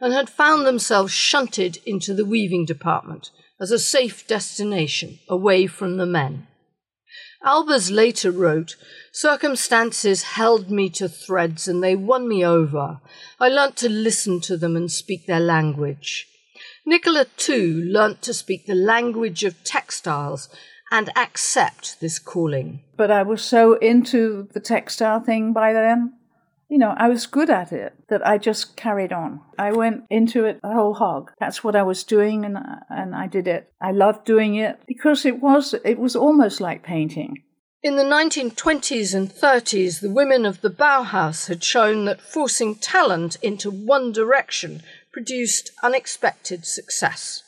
and 0.01 0.13
had 0.13 0.29
found 0.29 0.67
themselves 0.67 1.13
shunted 1.13 1.79
into 1.87 2.13
the 2.13 2.25
weaving 2.25 2.65
department 2.65 3.31
as 3.61 3.71
a 3.71 3.79
safe 3.79 4.27
destination 4.27 5.21
away 5.29 5.69
from 5.69 5.99
the 5.99 6.07
men. 6.07 6.49
Albers 7.45 7.95
later 7.95 8.31
wrote, 8.31 8.77
Circumstances 9.11 10.23
held 10.23 10.71
me 10.71 10.89
to 10.91 11.09
threads 11.09 11.67
and 11.67 11.83
they 11.83 11.97
won 11.97 12.29
me 12.29 12.45
over. 12.45 13.01
I 13.41 13.49
learnt 13.49 13.77
to 13.79 13.89
listen 13.89 14.41
to 14.43 14.57
them 14.57 14.77
and 14.77 14.91
speak 14.91 15.27
their 15.27 15.41
language. 15.41 16.29
Nicola, 16.87 17.27
too, 17.37 17.83
learnt 17.85 18.23
to 18.23 18.35
speak 18.35 18.67
the 18.67 18.75
language 18.75 19.45
of 19.45 19.63
textiles 19.65 20.49
and 20.91 21.11
accept 21.17 22.01
this 22.01 22.19
calling. 22.19 22.85
But 22.97 23.11
I 23.11 23.23
was 23.23 23.43
so 23.43 23.75
into 23.75 24.49
the 24.53 24.61
textile 24.61 25.21
thing 25.21 25.53
by 25.53 25.73
then 25.73 26.15
you 26.73 26.79
know, 26.79 26.95
I 26.97 27.11
was 27.11 27.27
good 27.27 27.51
at 27.51 27.71
it 27.71 27.93
that 28.09 28.27
I 28.27 28.39
just 28.39 28.77
carried 28.77 29.13
on. 29.13 29.43
I 29.59 29.73
went 29.73 30.05
into 30.09 30.47
it 30.47 30.59
a 30.65 30.73
whole 30.73 30.95
hog. 30.95 31.31
That's 31.39 31.63
what 31.63 31.77
I 31.77 31.83
was 31.83 32.03
doing 32.03 32.47
and 32.47 32.57
and 32.89 33.15
I 33.15 33.27
did 33.27 33.47
it. 33.47 33.71
I 33.79 33.93
loved 33.93 34.25
doing 34.25 34.55
it 34.55 34.81
because 34.87 35.27
it 35.27 35.43
was 35.43 35.75
it 35.85 35.99
was 35.99 36.17
almost 36.17 36.63
like 36.63 36.83
painting. 36.83 37.43
In 37.83 37.97
the 37.97 38.05
1920s 38.05 39.15
and 39.15 39.29
30s, 39.29 40.01
the 40.01 40.09
women 40.09 40.47
of 40.47 40.63
the 40.63 40.71
Bauhaus 40.71 41.49
had 41.49 41.63
shown 41.63 42.07
that 42.07 42.23
forcing 42.23 42.77
talent 42.77 43.37
into 43.43 43.71
one 43.71 44.11
direction 44.11 44.83
produced 45.13 45.73
unexpected 45.83 46.65
success. 46.65 47.43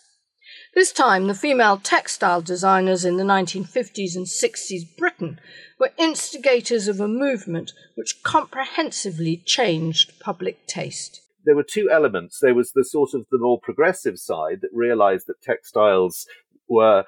This 0.74 0.92
time, 0.92 1.28
the 1.28 1.34
female 1.34 1.78
textile 1.78 2.42
designers 2.42 3.06
in 3.06 3.16
the 3.16 3.24
1950s 3.24 4.16
and 4.16 4.26
60s 4.26 4.82
Britain 4.98 5.40
were 5.84 5.90
instigators 5.98 6.88
of 6.88 6.98
a 6.98 7.06
movement 7.06 7.74
which 7.94 8.22
comprehensively 8.22 9.36
changed 9.44 10.18
public 10.18 10.66
taste. 10.66 11.20
There 11.44 11.54
were 11.54 11.62
two 11.62 11.90
elements. 11.90 12.38
There 12.40 12.54
was 12.54 12.72
the 12.72 12.84
sort 12.84 13.12
of 13.12 13.26
the 13.30 13.38
more 13.38 13.60
progressive 13.60 14.18
side 14.18 14.60
that 14.62 14.70
realized 14.72 15.26
that 15.26 15.42
textiles 15.42 16.26
were 16.66 17.04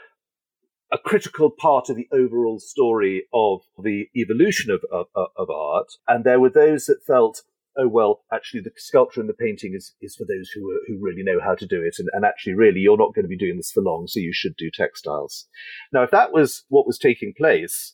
a 0.93 0.99
critical 0.99 1.51
part 1.51 1.89
of 1.89 1.97
the 1.97 2.07
overall 2.13 2.59
story 2.61 3.25
of 3.33 3.63
the 3.83 4.09
evolution 4.15 4.71
of, 4.71 4.83
of, 4.93 5.07
of 5.15 5.49
art. 5.49 5.89
And 6.07 6.25
there 6.25 6.39
were 6.39 6.51
those 6.51 6.85
that 6.85 7.03
felt 7.07 7.43
oh 7.79 7.89
well, 7.89 8.25
actually 8.33 8.61
the 8.61 8.71
sculpture 8.77 9.21
and 9.21 9.29
the 9.29 9.35
painting 9.35 9.75
is, 9.75 9.95
is 10.01 10.17
for 10.17 10.25
those 10.25 10.51
who 10.55 10.81
who 10.87 10.99
really 10.99 11.23
know 11.23 11.39
how 11.43 11.55
to 11.55 11.67
do 11.67 11.83
it, 11.83 11.97
and, 11.99 12.09
and 12.15 12.25
actually 12.25 12.55
really 12.55 12.81
you're 12.81 12.97
not 12.97 13.15
going 13.15 13.25
to 13.25 13.29
be 13.29 13.37
doing 13.37 13.59
this 13.59 13.71
for 13.71 13.83
long, 13.83 14.07
so 14.07 14.19
you 14.19 14.33
should 14.33 14.57
do 14.57 14.71
textiles. 14.73 15.47
Now, 15.93 16.03
if 16.03 16.11
that 16.11 16.33
was 16.33 16.65
what 16.69 16.87
was 16.87 16.97
taking 16.97 17.35
place, 17.37 17.93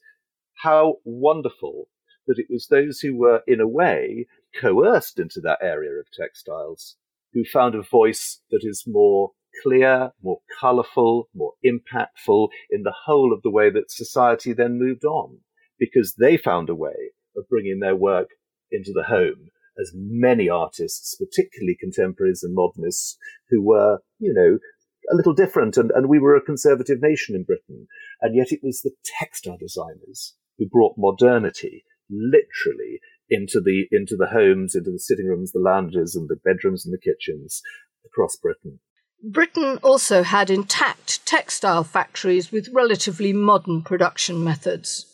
how 0.63 0.97
wonderful 1.05 1.89
that 2.27 2.39
it 2.39 2.47
was 2.49 2.69
those 2.69 3.01
who 3.01 3.17
were 3.17 3.43
in 3.47 3.61
a 3.61 3.69
way 3.69 4.27
coerced 4.61 5.19
into 5.19 5.41
that 5.41 5.59
area 5.61 5.93
of 5.99 6.07
textiles 6.13 6.97
who 7.33 7.45
found 7.45 7.75
a 7.75 7.83
voice 7.83 8.41
that 8.51 8.61
is 8.63 8.85
more 8.87 9.31
clear, 9.63 10.13
more 10.23 10.41
colourful, 10.61 11.29
more 11.35 11.53
impactful 11.65 12.49
in 12.71 12.83
the 12.83 12.95
whole 13.07 13.33
of 13.33 13.43
the 13.43 13.51
way 13.51 13.71
that 13.71 13.91
society 13.91 14.53
then 14.53 14.79
moved 14.79 15.05
on, 15.05 15.39
because 15.79 16.15
they 16.15 16.37
found 16.37 16.69
a 16.69 16.75
way 16.75 17.13
of 17.37 17.49
bringing 17.49 17.81
their 17.81 17.97
work 17.97 18.29
into 18.71 18.93
the 18.95 19.05
home 19.05 19.49
as 19.81 19.91
many 19.95 20.49
artists, 20.49 21.17
particularly 21.17 21.77
contemporaries 21.79 22.43
and 22.43 22.55
modernists, 22.55 23.17
who 23.49 23.63
were, 23.63 23.99
you 24.19 24.33
know, 24.33 24.59
a 25.11 25.17
little 25.17 25.35
different. 25.35 25.77
And, 25.77 25.91
and 25.91 26.09
we 26.09 26.19
were 26.19 26.37
a 26.37 26.43
conservative 26.43 27.01
nation 27.01 27.35
in 27.35 27.45
Britain. 27.45 27.87
And 28.21 28.37
yet 28.37 28.53
it 28.53 28.61
was 28.63 28.81
the 28.81 28.93
textile 29.19 29.57
designers 29.59 30.35
who 30.59 30.69
brought 30.69 30.95
modernity 30.97 31.85
literally 32.11 33.01
into 33.31 33.61
the, 33.61 33.87
into 33.91 34.17
the 34.17 34.29
homes, 34.29 34.75
into 34.75 34.91
the 34.91 34.99
sitting 34.99 35.27
rooms, 35.27 35.53
the 35.53 35.59
lounges 35.59 36.15
and 36.15 36.29
the 36.29 36.37
bedrooms 36.37 36.85
and 36.85 36.93
the 36.93 36.99
kitchens 36.99 37.63
across 38.05 38.37
Britain. 38.37 38.81
Britain 39.25 39.79
also 39.83 40.25
had 40.25 40.51
intact 40.51 41.25
textile 41.25 41.85
factories 41.85 42.51
with 42.51 42.69
relatively 42.73 43.33
modern 43.33 43.83
production 43.83 44.43
methods. 44.43 45.07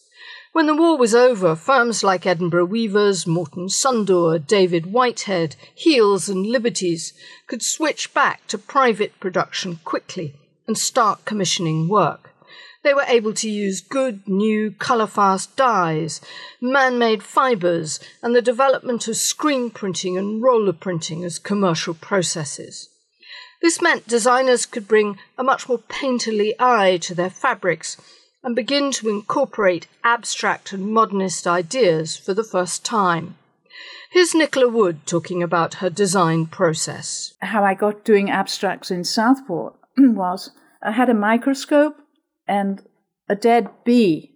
When 0.52 0.66
the 0.66 0.75
war 0.75 0.97
was 0.97 1.14
over, 1.14 1.54
firms 1.54 2.02
like 2.02 2.26
Edinburgh 2.26 2.64
Weavers, 2.64 3.26
Morton 3.26 3.68
Sundour, 3.68 4.38
David 4.38 4.87
Whitehead, 4.87 5.57
Heal's, 5.75 6.28
and 6.28 6.47
Liberties 6.47 7.12
could 7.47 7.62
switch 7.62 8.14
back 8.14 8.47
to 8.47 8.57
private 8.57 9.21
production 9.21 9.78
quickly 9.85 10.35
and 10.66 10.76
start 10.76 11.26
commissioning 11.26 11.87
work. 11.87 12.27
They 12.88 12.95
were 12.95 13.04
able 13.07 13.35
to 13.35 13.50
use 13.50 13.83
good, 13.83 14.26
new, 14.26 14.71
colour 14.71 15.07
fast 15.07 15.54
dyes, 15.57 16.23
man 16.59 16.99
made 16.99 17.23
fibres, 17.23 18.00
and 18.23 18.35
the 18.35 18.40
development 18.40 19.07
of 19.09 19.18
screen 19.18 19.68
printing 19.68 20.16
and 20.16 20.42
roller 20.42 20.73
printing 20.73 21.23
as 21.23 21.38
commercial 21.38 21.92
processes. 21.92 22.88
This 23.61 23.83
meant 23.83 24.09
designers 24.09 24.64
could 24.64 24.88
bring 24.88 25.18
a 25.37 25.45
much 25.45 25.68
more 25.68 25.80
painterly 25.80 26.54
eye 26.59 26.97
to 27.02 27.14
their 27.14 27.28
fabrics 27.28 27.99
and 28.42 28.57
begin 28.57 28.90
to 28.92 29.11
incorporate 29.11 29.87
abstract 30.02 30.73
and 30.73 30.90
modernist 30.90 31.47
ideas 31.47 32.16
for 32.16 32.33
the 32.33 32.42
first 32.42 32.87
time. 32.87 33.37
Here's 34.12 34.35
Nicola 34.35 34.66
Wood 34.66 35.07
talking 35.07 35.42
about 35.42 35.75
her 35.75 35.90
design 35.90 36.47
process. 36.47 37.35
How 37.40 37.64
I 37.64 37.75
got 37.75 38.02
doing 38.02 38.30
abstracts 38.30 38.90
in 38.90 39.04
Southport 39.04 39.75
was 39.99 40.52
I 40.83 40.92
had 40.92 41.11
a 41.11 41.14
microscope 41.14 41.99
and 42.49 42.83
a 43.28 43.37
dead 43.37 43.69
bee. 43.85 44.35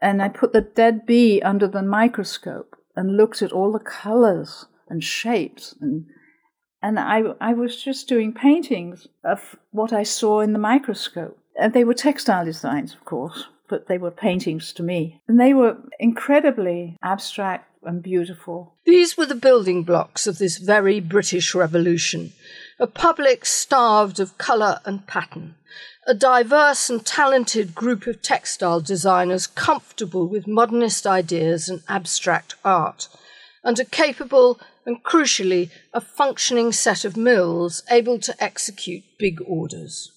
And 0.00 0.22
I 0.22 0.28
put 0.28 0.52
the 0.52 0.60
dead 0.60 1.06
bee 1.06 1.42
under 1.42 1.66
the 1.66 1.82
microscope 1.82 2.76
and 2.94 3.16
looked 3.16 3.42
at 3.42 3.52
all 3.52 3.72
the 3.72 3.80
colors 3.80 4.66
and 4.88 5.02
shapes 5.02 5.74
and 5.80 6.06
and 6.80 6.98
I, 6.98 7.22
I 7.40 7.54
was 7.54 7.82
just 7.82 8.08
doing 8.08 8.32
paintings 8.32 9.08
of 9.24 9.56
what 9.72 9.92
I 9.92 10.04
saw 10.04 10.40
in 10.40 10.52
the 10.52 10.60
microscope. 10.60 11.36
And 11.60 11.72
they 11.72 11.82
were 11.82 11.94
textile 11.94 12.44
designs, 12.44 12.94
of 12.94 13.04
course, 13.04 13.46
but 13.68 13.88
they 13.88 13.98
were 13.98 14.12
paintings 14.12 14.72
to 14.74 14.84
me. 14.84 15.20
And 15.26 15.40
they 15.40 15.54
were 15.54 15.76
incredibly 15.98 16.96
abstract 17.02 17.68
and 17.82 18.00
beautiful. 18.00 18.76
These 18.84 19.16
were 19.16 19.26
the 19.26 19.34
building 19.34 19.82
blocks 19.82 20.28
of 20.28 20.38
this 20.38 20.58
very 20.58 21.00
British 21.00 21.52
Revolution 21.54 22.32
a 22.80 22.86
public 22.86 23.44
starved 23.44 24.20
of 24.20 24.38
colour 24.38 24.80
and 24.84 25.06
pattern, 25.06 25.56
a 26.08 26.14
diverse 26.14 26.88
and 26.88 27.04
talented 27.04 27.74
group 27.74 28.06
of 28.06 28.22
textile 28.22 28.80
designers 28.80 29.46
comfortable 29.46 30.26
with 30.26 30.46
modernist 30.46 31.06
ideas 31.06 31.68
and 31.68 31.82
abstract 31.86 32.54
art, 32.64 33.08
and 33.62 33.78
a 33.78 33.84
capable 33.84 34.58
and 34.86 35.04
crucially 35.04 35.70
a 35.92 36.00
functioning 36.00 36.72
set 36.72 37.04
of 37.04 37.14
mills 37.14 37.82
able 37.90 38.18
to 38.18 38.34
execute 38.42 39.04
big 39.18 39.38
orders. 39.46 40.10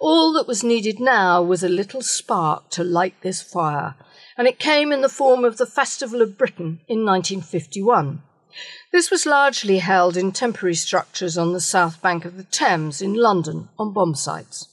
All 0.00 0.32
that 0.32 0.48
was 0.48 0.64
needed 0.64 0.98
now 0.98 1.42
was 1.42 1.62
a 1.62 1.68
little 1.68 2.00
spark 2.00 2.70
to 2.70 2.82
light 2.82 3.20
this 3.20 3.42
fire, 3.42 3.96
and 4.38 4.48
it 4.48 4.58
came 4.58 4.92
in 4.92 5.02
the 5.02 5.10
form 5.10 5.44
of 5.44 5.58
the 5.58 5.66
Festival 5.66 6.22
of 6.22 6.38
Britain 6.38 6.80
in 6.88 7.04
1951. 7.04 8.22
This 8.92 9.10
was 9.10 9.26
largely 9.26 9.80
held 9.80 10.16
in 10.16 10.32
temporary 10.32 10.74
structures 10.74 11.36
on 11.36 11.52
the 11.52 11.60
south 11.60 12.00
bank 12.00 12.24
of 12.24 12.38
the 12.38 12.44
Thames 12.44 13.02
in 13.02 13.12
London 13.12 13.68
on 13.78 13.92
bomb 13.92 14.14
sites. 14.14 14.68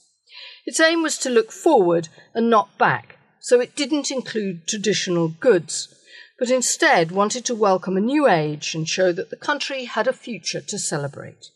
Its 0.66 0.80
aim 0.80 1.02
was 1.02 1.16
to 1.16 1.30
look 1.30 1.50
forward 1.52 2.08
and 2.34 2.50
not 2.50 2.76
back, 2.76 3.16
so 3.40 3.60
it 3.60 3.76
didn't 3.76 4.10
include 4.10 4.66
traditional 4.66 5.28
goods. 5.28 5.94
but 6.38 6.50
instead 6.50 7.10
wanted 7.10 7.44
to 7.46 7.54
welcome 7.54 7.96
a 7.96 8.00
new 8.00 8.28
age 8.28 8.74
and 8.74 8.88
show 8.88 9.12
that 9.12 9.30
the 9.30 9.36
country 9.36 9.84
had 9.84 10.06
a 10.06 10.12
future 10.12 10.60
to 10.60 10.78
celebrate. 10.78 11.50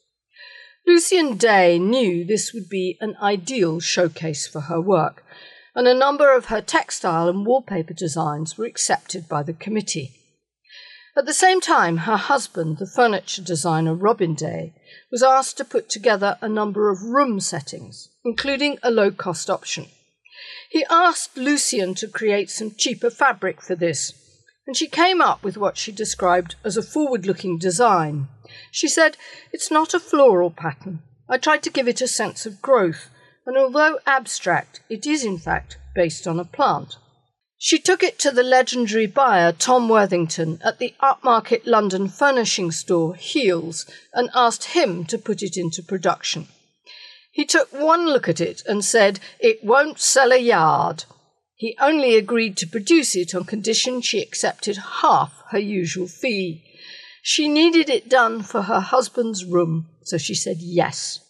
Lucienne 0.86 1.36
Day 1.36 1.78
knew 1.78 2.24
this 2.24 2.54
would 2.54 2.68
be 2.68 2.96
an 3.00 3.16
ideal 3.20 3.80
showcase 3.80 4.46
for 4.46 4.62
her 4.62 4.80
work, 4.80 5.22
and 5.74 5.86
a 5.86 5.94
number 5.94 6.34
of 6.34 6.46
her 6.46 6.62
textile 6.62 7.28
and 7.28 7.46
wallpaper 7.46 7.92
designs 7.92 8.56
were 8.56 8.64
accepted 8.64 9.28
by 9.28 9.42
the 9.42 9.52
committee. 9.52 10.16
At 11.16 11.26
the 11.26 11.34
same 11.34 11.60
time, 11.60 11.98
her 11.98 12.16
husband, 12.16 12.78
the 12.78 12.86
furniture 12.86 13.42
designer 13.42 13.94
Robin 13.94 14.34
Day, 14.34 14.72
was 15.12 15.22
asked 15.22 15.58
to 15.58 15.64
put 15.64 15.90
together 15.90 16.38
a 16.40 16.48
number 16.48 16.88
of 16.88 17.02
room 17.02 17.40
settings, 17.40 18.08
including 18.24 18.78
a 18.82 18.90
low 18.90 19.10
cost 19.10 19.48
option. 19.48 19.86
He 20.70 20.86
asked 20.90 21.36
Lucienne 21.36 21.94
to 21.96 22.08
create 22.08 22.50
some 22.50 22.74
cheaper 22.74 23.10
fabric 23.10 23.60
for 23.60 23.74
this, 23.74 24.12
and 24.66 24.76
she 24.76 24.86
came 24.86 25.20
up 25.20 25.42
with 25.42 25.56
what 25.56 25.76
she 25.76 25.90
described 25.90 26.54
as 26.62 26.76
a 26.76 26.82
forward 26.82 27.26
looking 27.26 27.58
design. 27.58 28.28
She 28.70 28.88
said, 28.88 29.16
It's 29.52 29.70
not 29.70 29.94
a 29.94 30.00
floral 30.00 30.50
pattern. 30.50 31.02
I 31.28 31.38
tried 31.38 31.62
to 31.64 31.70
give 31.70 31.88
it 31.88 32.00
a 32.00 32.08
sense 32.08 32.46
of 32.46 32.62
growth, 32.62 33.10
and 33.46 33.56
although 33.56 33.98
abstract, 34.06 34.80
it 34.88 35.06
is 35.06 35.24
in 35.24 35.38
fact 35.38 35.78
based 35.94 36.26
on 36.26 36.38
a 36.38 36.44
plant. 36.44 36.96
She 37.58 37.78
took 37.78 38.02
it 38.02 38.18
to 38.20 38.30
the 38.30 38.42
legendary 38.42 39.06
buyer 39.06 39.52
Tom 39.52 39.88
Worthington 39.88 40.60
at 40.64 40.78
the 40.78 40.94
upmarket 41.02 41.66
London 41.66 42.08
furnishing 42.08 42.70
store 42.70 43.14
Heal's 43.16 43.86
and 44.14 44.30
asked 44.34 44.64
him 44.64 45.04
to 45.06 45.18
put 45.18 45.42
it 45.42 45.56
into 45.56 45.82
production. 45.82 46.48
He 47.30 47.44
took 47.44 47.72
one 47.72 48.06
look 48.06 48.28
at 48.28 48.40
it 48.40 48.62
and 48.66 48.84
said, 48.84 49.20
It 49.38 49.62
won't 49.62 50.00
sell 50.00 50.32
a 50.32 50.38
yard. 50.38 51.04
He 51.54 51.76
only 51.80 52.16
agreed 52.16 52.56
to 52.58 52.66
produce 52.66 53.14
it 53.14 53.34
on 53.34 53.44
condition 53.44 54.00
she 54.00 54.20
accepted 54.20 54.78
half 55.02 55.42
her 55.50 55.58
usual 55.58 56.08
fee. 56.08 56.64
She 57.22 57.48
needed 57.48 57.90
it 57.90 58.08
done 58.08 58.42
for 58.42 58.62
her 58.62 58.80
husband's 58.80 59.44
room, 59.44 59.88
so 60.02 60.16
she 60.16 60.34
said 60.34 60.56
yes. 60.60 61.20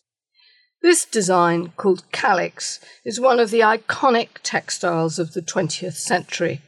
This 0.83 1.05
design, 1.05 1.73
called 1.77 2.11
Calyx, 2.13 2.81
is 3.05 3.21
one 3.21 3.39
of 3.39 3.51
the 3.51 3.61
iconic 3.61 4.29
textiles 4.43 5.19
of 5.19 5.35
the 5.35 5.43
20th 5.43 5.97
century. 5.97 6.63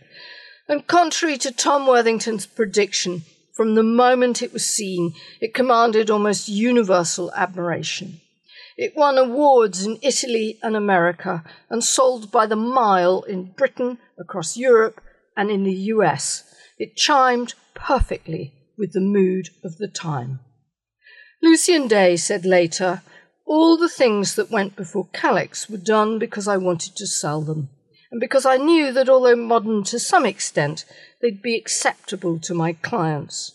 And 0.69 0.87
contrary 0.87 1.39
to 1.39 1.51
Tom 1.51 1.87
Worthington's 1.87 2.47
prediction, 2.47 3.23
from 3.55 3.75
the 3.75 3.83
moment 3.83 4.43
it 4.43 4.53
was 4.53 4.67
seen, 4.67 5.15
it 5.41 5.55
commanded 5.55 6.11
almost 6.11 6.49
universal 6.49 7.33
admiration. 7.35 8.21
It 8.77 8.97
won 8.97 9.19
awards 9.19 9.85
in 9.85 9.99
Italy 10.03 10.59
and 10.63 10.77
America 10.77 11.45
and 11.69 11.85
sold 11.85 12.31
by 12.31 12.47
the 12.47 12.57
mile 12.57 13.23
in 13.23 13.53
Britain, 13.53 13.99
across 14.19 14.57
Europe, 14.57 15.01
and 15.37 15.51
in 15.51 15.65
the 15.65 15.75
US. 15.95 16.45
It 16.79 16.97
chimed 16.97 17.55
perfectly 17.75 18.55
with 18.79 18.93
the 18.93 19.01
mood 19.01 19.51
of 19.63 19.79
the 19.79 19.89
time. 19.89 20.41
Lucienne 21.43 21.89
Day 21.89 22.17
said 22.17 22.45
later, 22.45 23.03
All 23.45 23.77
the 23.77 23.89
things 23.89 24.37
that 24.37 24.51
went 24.51 24.77
before 24.77 25.09
Calyx 25.13 25.69
were 25.69 25.77
done 25.77 26.19
because 26.19 26.49
I 26.49 26.57
wanted 26.57 26.97
to 26.97 27.07
sell 27.07 27.43
them, 27.43 27.69
and 28.11 28.21
because 28.21 28.47
I 28.47 28.57
knew 28.57 28.93
that 28.93 29.09
although 29.09 29.37
modern 29.37 29.83
to 29.85 29.99
some 29.99 30.25
extent, 30.25 30.85
they'd 31.21 31.43
be 31.43 31.57
acceptable 31.57 32.39
to 32.41 32.55
my 32.55 32.73
clients. 32.75 33.53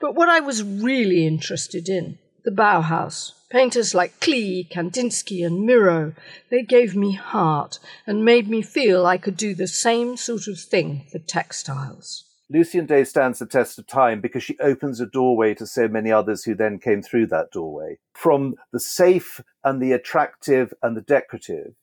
But 0.00 0.14
what 0.14 0.28
I 0.28 0.40
was 0.40 0.62
really 0.62 1.26
interested 1.26 1.88
in, 1.88 2.18
the 2.44 2.50
Bauhaus, 2.50 3.32
Painters 3.54 3.94
like 3.94 4.18
Klee, 4.18 4.68
Kandinsky, 4.68 5.46
and 5.46 5.64
Miro, 5.64 6.14
they 6.50 6.64
gave 6.64 6.96
me 6.96 7.12
heart 7.12 7.78
and 8.04 8.24
made 8.24 8.50
me 8.50 8.62
feel 8.62 9.06
I 9.06 9.16
could 9.16 9.36
do 9.36 9.54
the 9.54 9.68
same 9.68 10.16
sort 10.16 10.48
of 10.48 10.58
thing 10.58 11.06
for 11.12 11.20
textiles. 11.20 12.24
Lucienne 12.50 12.86
Day 12.86 13.04
stands 13.04 13.38
the 13.38 13.46
test 13.46 13.78
of 13.78 13.86
time 13.86 14.20
because 14.20 14.42
she 14.42 14.58
opens 14.58 14.98
a 14.98 15.06
doorway 15.06 15.54
to 15.54 15.68
so 15.68 15.86
many 15.86 16.10
others 16.10 16.42
who 16.42 16.56
then 16.56 16.80
came 16.80 17.00
through 17.00 17.28
that 17.28 17.52
doorway. 17.52 17.98
From 18.12 18.56
the 18.72 18.80
safe 18.80 19.40
and 19.62 19.80
the 19.80 19.92
attractive 19.92 20.74
and 20.82 20.96
the 20.96 21.00
decorative, 21.00 21.76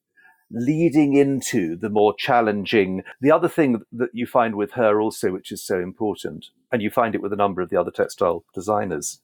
leading 0.51 1.13
into 1.13 1.77
the 1.77 1.89
more 1.89 2.13
challenging. 2.17 3.01
The 3.21 3.31
other 3.31 3.47
thing 3.47 3.83
that 3.93 4.09
you 4.11 4.27
find 4.27 4.55
with 4.55 4.73
her 4.73 4.99
also, 4.99 5.31
which 5.31 5.53
is 5.53 5.63
so 5.63 5.79
important, 5.79 6.47
and 6.69 6.81
you 6.81 6.89
find 6.89 7.15
it 7.15 7.21
with 7.21 7.31
a 7.31 7.37
number 7.37 7.61
of 7.61 7.69
the 7.69 7.79
other 7.79 7.91
textile 7.91 8.43
designers, 8.53 9.21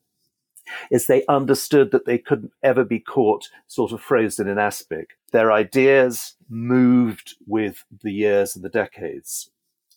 is 0.92 1.08
they 1.08 1.26
understood 1.28 1.92
that 1.92 2.06
they 2.06 2.18
couldn't 2.18 2.54
ever 2.64 2.84
be 2.84 3.00
caught 3.00 3.50
sort 3.68 3.92
of 3.92 4.02
frozen 4.02 4.48
in 4.48 4.58
aspic. 4.58 5.18
Their 5.32 5.52
ideas 5.52 6.36
moved 6.50 7.36
with 7.46 7.84
the 8.04 8.12
years 8.12 8.56
and 8.56 8.64
the 8.64 8.70
decades. 8.70 9.50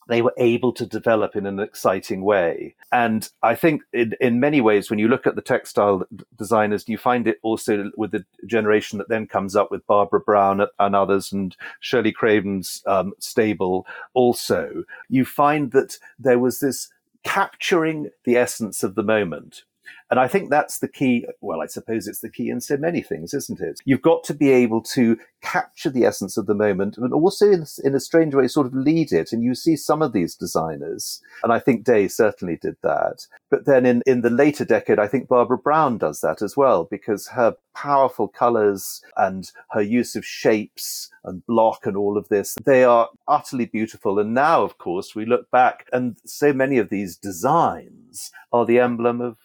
They 0.09 0.23
were 0.23 0.35
able 0.39 0.73
to 0.73 0.87
develop 0.87 1.37
in 1.37 1.47
an 1.47 1.61
exciting 1.61 2.23
way. 2.23 2.75
And 2.91 3.29
I 3.45 3.55
think 3.55 3.83
in, 3.93 4.15
in 4.21 4.41
many 4.41 4.61
ways, 4.61 4.91
when 4.91 4.99
you 4.99 5.07
look 5.07 5.25
at 5.25 5.37
the 5.37 5.43
textile 5.43 6.03
designers, 6.37 6.89
you 6.89 6.99
find 6.99 7.29
it 7.29 7.39
also 7.43 7.93
with 7.97 8.11
the 8.11 8.25
generation 8.45 8.99
that 8.99 9.09
then 9.09 9.29
comes 9.29 9.55
up 9.55 9.71
with 9.71 9.87
Barbara 9.87 10.19
Brown 10.19 10.67
and 10.81 10.97
others 10.97 11.31
and 11.31 11.57
Shirley 11.79 12.11
Craven's 12.11 12.83
um, 12.87 13.13
stable 13.21 13.87
also, 14.13 14.83
you 15.09 15.25
find 15.25 15.71
that 15.73 15.99
there 16.19 16.41
was 16.41 16.59
this 16.59 16.89
capturing 17.23 18.11
the 18.25 18.37
essence 18.37 18.83
of 18.83 18.95
the 18.95 19.03
moment 19.03 19.63
and 20.11 20.19
I 20.19 20.27
think 20.27 20.51
that's 20.51 20.79
the 20.79 20.89
key. 20.89 21.27
Well, 21.41 21.61
I 21.61 21.67
suppose 21.67 22.09
it's 22.09 22.21
the 22.21 22.31
key 22.31 22.51
in 22.51 22.61
so 22.61 22.77
many 22.77 23.01
things, 23.01 23.33
isn't 23.33 23.61
it? 23.61 23.81
You've 23.85 24.03
got 24.03 24.25
to 24.25 24.35
be 24.35 24.51
able 24.51 24.83
to 24.95 25.19
capture 25.41 25.91
the 25.91 26.05
essence 26.05 26.37
of 26.37 26.47
the 26.47 26.55
moment, 26.55 26.97
but 26.99 27.13
also 27.13 27.51
in, 27.51 27.65
in 27.85 27.95
a 27.95 28.01
strange 28.01 28.35
way, 28.35 28.49
sort 28.49 28.67
of 28.67 28.75
lead 28.75 29.13
it. 29.13 29.33
And 29.33 29.43
you 29.43 29.55
see 29.55 29.77
some 29.77 30.03
of 30.03 30.13
these 30.13 30.35
designers, 30.35 31.23
and 31.43 31.53
I 31.53 31.59
think 31.59 31.85
Day 31.85 32.09
certainly 32.09 32.57
did 32.57 32.77
that. 32.83 33.27
But 33.51 33.67
then 33.67 33.87
in, 33.87 34.03
in 34.07 34.23
the 34.23 34.31
later 34.31 34.65
decade, 34.65 34.99
I 34.99 35.07
think 35.07 35.29
Barbara 35.29 35.59
Brown 35.59 35.99
does 35.99 36.21
that 36.21 36.43
as 36.43 36.57
well, 36.57 36.85
because 36.85 37.29
her 37.29 37.57
powerful 37.75 38.29
colors 38.29 39.03
and 39.17 39.51
her 39.71 39.83
use 39.83 40.17
of 40.17 40.25
shapes 40.25 41.11
and 41.25 41.47
block 41.47 41.87
and 41.87 41.97
all 41.97 42.19
of 42.19 42.29
this, 42.29 42.57
they 42.65 42.85
are 42.85 43.09
utterly 43.29 43.67
beautiful. 43.67 44.19
And 44.19 44.35
now, 44.35 44.63
of 44.63 44.79
course, 44.79 45.15
we 45.15 45.25
look 45.25 45.51
back 45.51 45.89
and 45.93 46.17
so 46.25 46.53
many 46.53 46.79
of 46.79 46.91
these 46.91 47.17
designs 47.17 48.33
are 48.53 48.67
the 48.67 48.81
emblem 48.81 49.21
of 49.21 49.37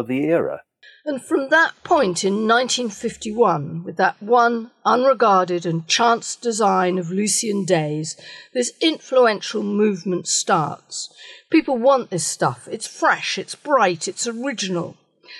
of 0.00 0.08
the 0.08 0.24
era. 0.24 0.62
And 1.04 1.22
from 1.22 1.48
that 1.48 1.82
point 1.82 2.24
in 2.24 2.46
1951, 2.46 3.84
with 3.84 3.96
that 3.96 4.22
one 4.22 4.70
unregarded 4.84 5.64
and 5.64 5.86
chance 5.86 6.36
design 6.36 6.98
of 6.98 7.10
Lucienne 7.10 7.64
Days, 7.64 8.16
this 8.52 8.72
influential 8.80 9.62
movement 9.62 10.26
starts. 10.26 11.08
People 11.50 11.78
want 11.78 12.10
this 12.10 12.26
stuff. 12.26 12.68
It's 12.70 12.86
fresh, 12.86 13.38
it's 13.38 13.54
bright, 13.54 14.08
it's 14.08 14.26
original. 14.26 14.96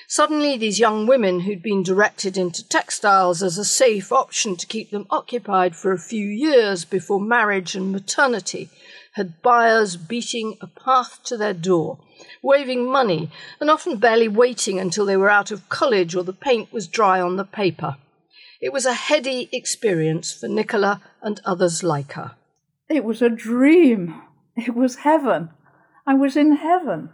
Suddenly, 0.08 0.56
these 0.56 0.78
young 0.78 1.06
women 1.06 1.40
who'd 1.40 1.62
been 1.62 1.82
directed 1.82 2.36
into 2.36 2.66
textiles 2.66 3.42
as 3.42 3.58
a 3.58 3.64
safe 3.64 4.12
option 4.12 4.56
to 4.56 4.66
keep 4.66 4.90
them 4.90 5.06
occupied 5.10 5.76
for 5.76 5.92
a 5.92 5.98
few 5.98 6.26
years 6.26 6.84
before 6.84 7.20
marriage 7.20 7.74
and 7.74 7.92
maternity 7.92 8.70
had 9.14 9.42
buyers 9.42 9.96
beating 9.96 10.56
a 10.60 10.66
path 10.66 11.20
to 11.24 11.36
their 11.36 11.54
door 11.54 11.98
waving 12.42 12.90
money, 12.90 13.30
and 13.60 13.70
often 13.70 13.98
barely 13.98 14.28
waiting 14.28 14.78
until 14.78 15.06
they 15.06 15.16
were 15.16 15.30
out 15.30 15.50
of 15.50 15.68
college 15.68 16.14
or 16.14 16.24
the 16.24 16.32
paint 16.32 16.72
was 16.72 16.88
dry 16.88 17.20
on 17.20 17.36
the 17.36 17.44
paper. 17.44 17.96
It 18.60 18.72
was 18.72 18.86
a 18.86 18.92
heady 18.92 19.48
experience 19.52 20.32
for 20.32 20.48
Nicola 20.48 21.00
and 21.22 21.40
others 21.44 21.82
like 21.82 22.12
her. 22.12 22.32
It 22.88 23.04
was 23.04 23.22
a 23.22 23.30
dream. 23.30 24.22
It 24.56 24.74
was 24.74 24.96
heaven. 24.96 25.50
I 26.06 26.14
was 26.14 26.36
in 26.36 26.56
heaven. 26.56 27.10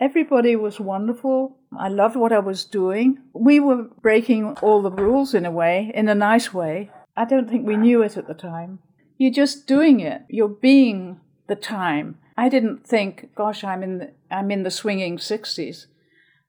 Everybody 0.00 0.56
was 0.56 0.80
wonderful. 0.80 1.56
I 1.78 1.88
loved 1.88 2.16
what 2.16 2.32
I 2.32 2.38
was 2.38 2.64
doing. 2.64 3.18
We 3.32 3.60
were 3.60 3.84
breaking 4.00 4.56
all 4.62 4.82
the 4.82 4.90
rules 4.90 5.34
in 5.34 5.44
a 5.44 5.50
way, 5.50 5.92
in 5.94 6.08
a 6.08 6.14
nice 6.14 6.54
way. 6.54 6.90
I 7.16 7.24
don't 7.24 7.48
think 7.48 7.66
we 7.66 7.76
knew 7.76 8.02
it 8.02 8.16
at 8.16 8.26
the 8.26 8.34
time. 8.34 8.78
You're 9.18 9.32
just 9.32 9.66
doing 9.66 10.00
it. 10.00 10.22
You're 10.28 10.48
being 10.48 11.20
the 11.48 11.56
time. 11.56 12.18
I 12.36 12.48
didn't 12.48 12.86
think, 12.86 13.34
gosh, 13.34 13.64
I'm 13.64 13.82
in 13.82 13.98
the, 13.98 14.12
I'm 14.30 14.50
in 14.50 14.62
the 14.62 14.70
swinging 14.70 15.18
60s. 15.18 15.86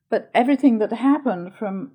But 0.10 0.29
everything 0.34 0.77
that 0.79 0.93
happened 0.93 1.53
from 1.58 1.91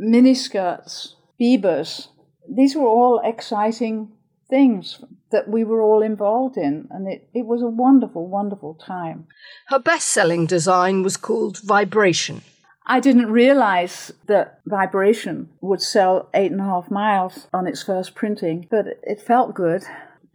miniskirts, 0.00 1.14
Biebers, 1.40 2.08
these 2.48 2.76
were 2.76 2.86
all 2.86 3.20
exciting 3.24 4.12
things 4.48 5.00
that 5.32 5.48
we 5.48 5.64
were 5.64 5.82
all 5.82 6.00
involved 6.00 6.56
in. 6.56 6.86
And 6.90 7.08
it, 7.08 7.28
it 7.34 7.46
was 7.46 7.62
a 7.62 7.66
wonderful, 7.66 8.28
wonderful 8.28 8.74
time. 8.74 9.26
Her 9.66 9.80
best 9.80 10.08
selling 10.08 10.46
design 10.46 11.02
was 11.02 11.16
called 11.16 11.58
Vibration. 11.58 12.42
I 12.86 13.00
didn't 13.00 13.32
realize 13.32 14.12
that 14.26 14.60
Vibration 14.66 15.48
would 15.60 15.80
sell 15.80 16.28
eight 16.34 16.52
and 16.52 16.60
a 16.60 16.64
half 16.64 16.90
miles 16.90 17.48
on 17.52 17.66
its 17.66 17.82
first 17.82 18.14
printing, 18.14 18.66
but 18.70 18.86
it 19.02 19.20
felt 19.20 19.54
good. 19.54 19.84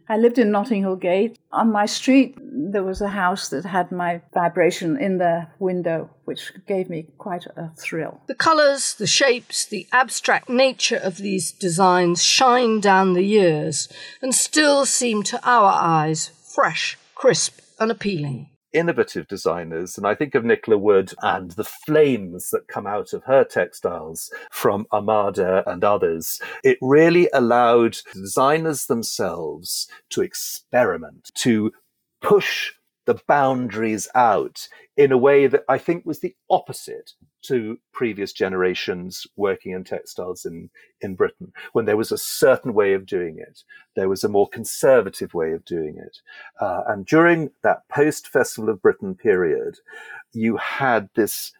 I 0.08 0.16
lived 0.16 0.38
in 0.38 0.50
Notting 0.50 0.82
Hill 0.82 0.96
Gate. 0.96 1.38
On 1.52 1.70
my 1.70 1.86
street, 1.86 2.36
there 2.42 2.82
was 2.82 3.00
a 3.00 3.10
house 3.10 3.48
that 3.50 3.64
had 3.64 3.92
my 3.92 4.22
vibration 4.34 4.96
in 4.96 5.18
the 5.18 5.46
window, 5.60 6.10
which 6.24 6.52
gave 6.66 6.90
me 6.90 7.06
quite 7.16 7.46
a 7.56 7.70
thrill. 7.78 8.20
The 8.26 8.34
colours, 8.34 8.94
the 8.94 9.06
shapes, 9.06 9.64
the 9.64 9.86
abstract 9.92 10.48
nature 10.48 10.96
of 10.96 11.18
these 11.18 11.52
designs 11.52 12.24
shine 12.24 12.80
down 12.80 13.12
the 13.12 13.22
years 13.22 13.88
and 14.20 14.34
still 14.34 14.84
seem 14.84 15.22
to 15.22 15.40
our 15.48 15.70
eyes 15.72 16.32
fresh, 16.42 16.98
crisp, 17.14 17.60
and 17.78 17.92
appealing. 17.92 18.49
Innovative 18.72 19.26
designers. 19.28 19.96
And 19.96 20.06
I 20.06 20.14
think 20.14 20.34
of 20.34 20.44
Nicola 20.44 20.78
Wood 20.78 21.12
and 21.22 21.52
the 21.52 21.64
flames 21.64 22.50
that 22.50 22.68
come 22.68 22.86
out 22.86 23.12
of 23.12 23.24
her 23.24 23.44
textiles 23.44 24.30
from 24.50 24.86
Armada 24.92 25.62
and 25.66 25.84
others. 25.84 26.40
It 26.64 26.78
really 26.80 27.28
allowed 27.32 27.98
designers 28.12 28.86
themselves 28.86 29.88
to 30.10 30.22
experiment, 30.22 31.30
to 31.36 31.72
push 32.20 32.72
the 33.06 33.18
boundaries 33.26 34.08
out 34.14 34.68
in 34.96 35.10
a 35.10 35.18
way 35.18 35.46
that 35.46 35.64
I 35.68 35.78
think 35.78 36.04
was 36.04 36.20
the 36.20 36.34
opposite 36.48 37.12
to 37.42 37.78
previous 37.92 38.32
generations 38.32 39.26
working 39.36 39.72
in 39.72 39.84
textiles 39.84 40.44
in, 40.44 40.70
in 41.00 41.14
Britain, 41.14 41.52
when 41.72 41.84
there 41.84 41.96
was 41.96 42.12
a 42.12 42.18
certain 42.18 42.74
way 42.74 42.92
of 42.92 43.06
doing 43.06 43.38
it. 43.38 43.62
There 43.96 44.08
was 44.08 44.24
a 44.24 44.28
more 44.28 44.48
conservative 44.48 45.34
way 45.34 45.52
of 45.52 45.64
doing 45.64 45.96
it. 45.98 46.18
Uh, 46.60 46.82
and 46.88 47.06
during 47.06 47.50
that 47.62 47.88
post 47.88 48.28
Festival 48.28 48.70
of 48.70 48.82
Britain 48.82 49.14
period, 49.14 49.76
you 50.32 50.56
had 50.56 51.08
this 51.14 51.52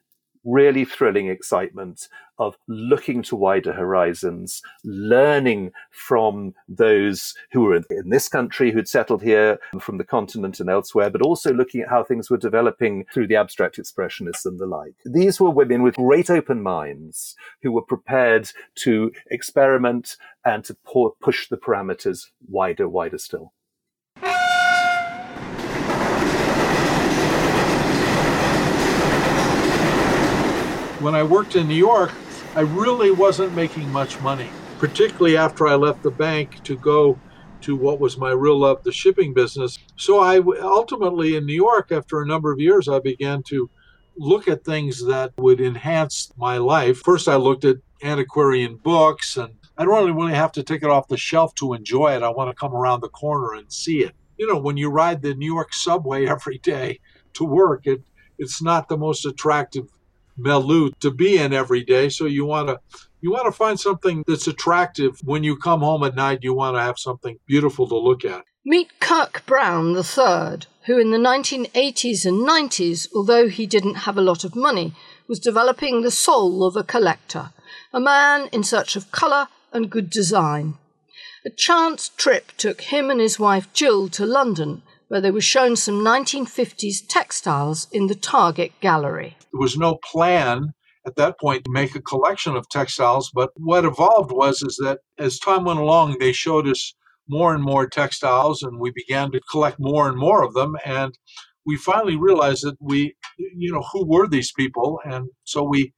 really 0.44 0.84
thrilling 0.84 1.28
excitement 1.28 2.08
of 2.38 2.56
looking 2.68 3.22
to 3.22 3.36
wider 3.36 3.72
horizons, 3.72 4.62
learning 4.82 5.70
from 5.90 6.54
those 6.68 7.34
who 7.52 7.60
were 7.60 7.76
in 7.76 8.08
this 8.08 8.28
country 8.28 8.70
who'd 8.70 8.88
settled 8.88 9.22
here 9.22 9.58
from 9.78 9.98
the 9.98 10.04
continent 10.04 10.58
and 10.58 10.70
elsewhere, 10.70 11.10
but 11.10 11.20
also 11.20 11.52
looking 11.52 11.82
at 11.82 11.90
how 11.90 12.02
things 12.02 12.30
were 12.30 12.38
developing 12.38 13.04
through 13.12 13.26
the 13.26 13.36
abstract 13.36 13.78
expressionists 13.78 14.46
and 14.46 14.58
the 14.58 14.66
like. 14.66 14.94
These 15.04 15.38
were 15.38 15.50
women 15.50 15.82
with 15.82 15.96
great 15.96 16.30
open 16.30 16.62
minds 16.62 17.36
who 17.62 17.72
were 17.72 17.82
prepared 17.82 18.50
to 18.76 19.12
experiment 19.30 20.16
and 20.44 20.64
to 20.64 20.74
push 21.20 21.48
the 21.48 21.58
parameters 21.58 22.28
wider, 22.48 22.88
wider 22.88 23.18
still. 23.18 23.52
When 31.00 31.14
I 31.14 31.22
worked 31.22 31.56
in 31.56 31.66
New 31.66 31.74
York, 31.74 32.12
I 32.54 32.60
really 32.60 33.10
wasn't 33.10 33.54
making 33.54 33.90
much 33.90 34.20
money, 34.20 34.50
particularly 34.78 35.36
after 35.36 35.66
I 35.66 35.74
left 35.74 36.02
the 36.02 36.10
bank 36.10 36.62
to 36.64 36.76
go 36.76 37.18
to 37.62 37.74
what 37.74 38.00
was 38.00 38.18
my 38.18 38.32
real 38.32 38.58
love, 38.58 38.82
the 38.82 38.92
shipping 38.92 39.32
business. 39.32 39.78
So 39.96 40.20
I 40.20 40.40
ultimately 40.60 41.36
in 41.36 41.46
New 41.46 41.54
York, 41.54 41.90
after 41.90 42.20
a 42.20 42.26
number 42.26 42.52
of 42.52 42.60
years, 42.60 42.86
I 42.86 42.98
began 42.98 43.42
to 43.44 43.70
look 44.16 44.46
at 44.46 44.64
things 44.64 45.06
that 45.06 45.32
would 45.38 45.60
enhance 45.60 46.32
my 46.36 46.58
life. 46.58 46.98
First, 46.98 47.28
I 47.28 47.36
looked 47.36 47.64
at 47.64 47.76
antiquarian 48.02 48.76
books, 48.76 49.38
and 49.38 49.54
I 49.78 49.84
don't 49.84 49.94
really, 49.94 50.12
really 50.12 50.34
have 50.34 50.52
to 50.52 50.62
take 50.62 50.82
it 50.82 50.90
off 50.90 51.08
the 51.08 51.16
shelf 51.16 51.54
to 51.56 51.72
enjoy 51.72 52.14
it. 52.14 52.22
I 52.22 52.28
want 52.28 52.50
to 52.50 52.60
come 52.60 52.74
around 52.74 53.00
the 53.00 53.08
corner 53.08 53.54
and 53.54 53.72
see 53.72 54.02
it. 54.02 54.14
You 54.36 54.46
know, 54.46 54.58
when 54.58 54.76
you 54.76 54.90
ride 54.90 55.22
the 55.22 55.34
New 55.34 55.52
York 55.52 55.72
subway 55.72 56.26
every 56.28 56.58
day 56.58 57.00
to 57.34 57.44
work, 57.44 57.86
it 57.86 58.02
it's 58.38 58.62
not 58.62 58.88
the 58.88 58.96
most 58.96 59.26
attractive 59.26 59.86
milieu 60.36 60.90
to 61.00 61.10
be 61.10 61.38
in 61.38 61.52
every 61.52 61.84
day. 61.84 62.08
So 62.08 62.26
you 62.26 62.44
want 62.44 62.68
to 62.68 62.78
you 63.20 63.32
want 63.32 63.46
to 63.46 63.52
find 63.52 63.78
something 63.78 64.24
that's 64.26 64.46
attractive 64.46 65.20
when 65.24 65.44
you 65.44 65.56
come 65.56 65.80
home 65.80 66.04
at 66.04 66.14
night. 66.14 66.40
You 66.42 66.54
want 66.54 66.76
to 66.76 66.82
have 66.82 66.98
something 66.98 67.38
beautiful 67.46 67.86
to 67.88 67.96
look 67.96 68.24
at. 68.24 68.44
Meet 68.64 69.00
Kirk 69.00 69.42
Brown 69.46 69.94
III, 69.94 70.66
who 70.86 70.98
in 70.98 71.10
the 71.10 71.18
1980s 71.18 72.24
and 72.24 72.46
90s, 72.46 73.08
although 73.14 73.48
he 73.48 73.66
didn't 73.66 74.06
have 74.06 74.16
a 74.16 74.22
lot 74.22 74.44
of 74.44 74.56
money, 74.56 74.94
was 75.28 75.38
developing 75.38 76.02
the 76.02 76.10
soul 76.10 76.64
of 76.64 76.76
a 76.76 76.82
collector, 76.82 77.50
a 77.92 78.00
man 78.00 78.48
in 78.52 78.62
search 78.62 78.96
of 78.96 79.12
colour 79.12 79.48
and 79.72 79.90
good 79.90 80.10
design. 80.10 80.74
A 81.44 81.50
chance 81.50 82.10
trip 82.10 82.52
took 82.56 82.82
him 82.82 83.10
and 83.10 83.20
his 83.20 83.38
wife 83.38 83.72
Jill 83.72 84.08
to 84.10 84.26
London, 84.26 84.82
where 85.10 85.20
they 85.20 85.32
were 85.32 85.40
shown 85.40 85.74
some 85.74 86.04
1950s 86.04 86.98
textiles 87.08 87.88
in 87.90 88.06
the 88.06 88.14
Target 88.14 88.70
Gallery. 88.80 89.36
There 89.52 89.60
was 89.60 89.76
no 89.76 89.98
plan 90.04 90.72
at 91.04 91.16
that 91.16 91.40
point 91.40 91.64
to 91.64 91.72
make 91.72 91.96
a 91.96 92.00
collection 92.00 92.54
of 92.54 92.68
textiles, 92.68 93.28
but 93.34 93.50
what 93.56 93.84
evolved 93.84 94.30
was 94.30 94.62
is 94.62 94.76
that 94.76 95.00
as 95.18 95.40
time 95.40 95.64
went 95.64 95.80
along, 95.80 96.18
they 96.20 96.30
showed 96.30 96.68
us 96.68 96.94
more 97.28 97.52
and 97.52 97.64
more 97.64 97.88
textiles, 97.88 98.62
and 98.62 98.78
we 98.78 98.92
began 98.94 99.32
to 99.32 99.40
collect 99.50 99.78
more 99.80 100.08
and 100.08 100.16
more 100.16 100.44
of 100.44 100.54
them, 100.54 100.76
and 100.84 101.18
we 101.66 101.76
finally 101.76 102.16
realized 102.16 102.62
that 102.62 102.76
we, 102.80 103.16
you 103.36 103.72
know, 103.72 103.82
who 103.92 104.06
were 104.06 104.28
these 104.28 104.52
people, 104.52 105.00
and 105.04 105.26
so 105.42 105.64
we 105.64 105.92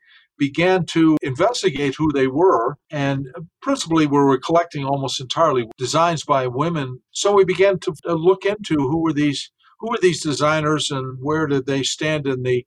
began 0.48 0.84
to 0.84 1.16
investigate 1.22 1.94
who 1.96 2.10
they 2.12 2.26
were. 2.26 2.76
And 2.90 3.28
principally, 3.60 4.06
we 4.06 4.18
were 4.18 4.38
collecting 4.38 4.84
almost 4.84 5.20
entirely 5.20 5.68
designs 5.78 6.24
by 6.24 6.48
women. 6.48 7.00
So 7.12 7.32
we 7.32 7.44
began 7.44 7.78
to 7.84 7.94
uh, 8.08 8.14
look 8.14 8.44
into 8.44 8.74
who 8.74 8.98
were 9.02 9.12
these 9.12 9.50
who 9.78 9.90
were 9.90 10.02
these 10.02 10.22
designers 10.22 10.90
and 10.90 11.18
where 11.20 11.46
did 11.46 11.66
they 11.66 11.82
stand 11.82 12.26
in 12.26 12.42
the 12.42 12.64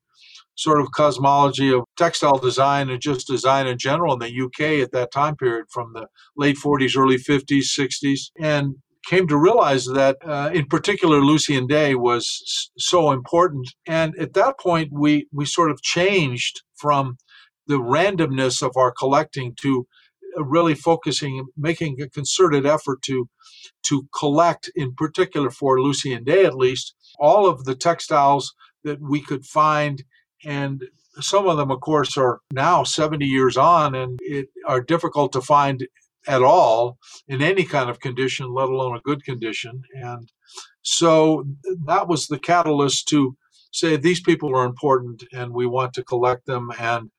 sort 0.55 0.79
of 0.81 0.91
cosmology 0.91 1.69
of 1.73 1.83
textile 1.97 2.37
design 2.37 2.89
and 2.89 3.01
just 3.01 3.27
design 3.27 3.67
in 3.67 3.77
general 3.77 4.13
in 4.13 4.19
the 4.19 4.41
UK 4.45 4.61
at 4.83 4.91
that 4.93 5.11
time 5.11 5.35
period 5.35 5.65
from 5.69 5.91
the 5.93 6.07
late 6.37 6.57
40s, 6.57 6.97
early 6.97 7.17
50s, 7.17 7.67
60s. 7.77 8.19
And 8.39 8.75
came 9.05 9.27
to 9.27 9.37
realize 9.37 9.85
that, 9.85 10.17
uh, 10.25 10.49
in 10.53 10.65
particular, 10.65 11.19
Lucienne 11.21 11.67
Day 11.67 11.95
was 11.95 12.25
so 12.77 13.11
important. 13.11 13.67
And 13.85 14.13
at 14.19 14.33
that 14.33 14.59
point, 14.59 14.89
we 14.91 15.27
we 15.31 15.45
sort 15.45 15.71
of 15.71 15.81
changed 15.81 16.55
from 16.75 17.17
the 17.67 17.79
randomness 17.79 18.61
of 18.61 18.77
our 18.77 18.91
collecting 18.91 19.55
to 19.61 19.87
uh, 20.37 20.43
really 20.43 20.75
focusing, 20.75 21.45
making 21.57 22.01
a 22.01 22.09
concerted 22.09 22.65
effort 22.65 23.01
to 23.03 23.29
to 23.83 24.07
collect, 24.17 24.69
in 24.75 24.93
particular 24.95 25.49
for 25.49 25.81
Lucienne 25.81 26.23
Day 26.23 26.45
at 26.45 26.57
least, 26.57 26.95
all 27.19 27.47
of 27.47 27.65
the 27.65 27.75
textiles 27.75 28.53
that 28.83 28.99
we 29.01 29.21
could 29.21 29.45
find, 29.45 30.03
and 30.45 30.83
some 31.19 31.47
of 31.47 31.57
them, 31.57 31.71
of 31.71 31.81
course, 31.81 32.17
are 32.17 32.41
now 32.51 32.83
70 32.83 33.25
years 33.25 33.57
on 33.57 33.95
and 33.95 34.19
it, 34.21 34.47
are 34.67 34.81
difficult 34.81 35.31
to 35.33 35.41
find 35.41 35.87
at 36.27 36.41
all 36.41 36.97
in 37.27 37.41
any 37.41 37.63
kind 37.63 37.89
of 37.89 37.99
condition, 37.99 38.53
let 38.53 38.69
alone 38.69 38.95
a 38.95 39.01
good 39.01 39.23
condition. 39.23 39.83
And 39.93 40.31
so 40.81 41.45
that 41.85 42.07
was 42.07 42.27
the 42.27 42.39
catalyst 42.39 43.07
to 43.09 43.37
say 43.75 43.97
these 43.97 44.21
people 44.21 44.55
are 44.55 44.65
important 44.65 45.23
and 45.31 45.53
we 45.53 45.65
want 45.65 45.93
to 45.93 46.03
collect 46.03 46.45
them. 46.45 46.71
And 46.79 47.11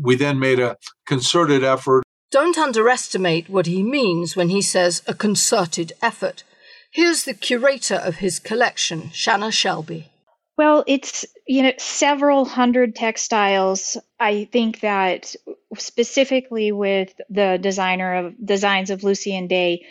we 0.00 0.16
then 0.16 0.38
made 0.38 0.60
a 0.60 0.76
concerted 1.06 1.64
effort. 1.64 2.02
Don't 2.30 2.58
underestimate 2.58 3.48
what 3.48 3.66
he 3.66 3.82
means 3.82 4.36
when 4.36 4.48
he 4.48 4.60
says 4.60 5.02
a 5.06 5.14
concerted 5.14 5.92
effort. 6.02 6.42
Here's 6.90 7.24
the 7.24 7.34
curator 7.34 7.96
of 7.96 8.16
his 8.16 8.38
collection, 8.38 9.10
Shanna 9.12 9.50
Shelby. 9.50 10.10
Well, 10.56 10.84
it's 10.86 11.24
you 11.46 11.64
know 11.64 11.72
several 11.78 12.44
hundred 12.44 12.94
textiles. 12.94 13.96
I 14.20 14.48
think 14.52 14.80
that 14.80 15.34
specifically 15.76 16.70
with 16.70 17.12
the 17.28 17.58
designer 17.60 18.14
of 18.14 18.46
designs 18.46 18.90
of 18.90 19.02
Lucienne 19.02 19.48
Day, 19.48 19.84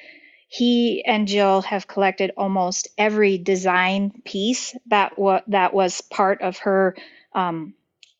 he 0.54 1.04
and 1.04 1.28
Jill 1.28 1.63
have 1.63 1.88
collected 1.88 2.32
almost 2.38 2.88
every 3.00 3.39
design 3.39 4.12
piece 4.24 4.78
that 4.88 5.18
wa- 5.18 5.42
that 5.48 5.74
was 5.74 6.02
part 6.02 6.44
of 6.44 6.60
her 6.60 6.96
um, 7.34 7.74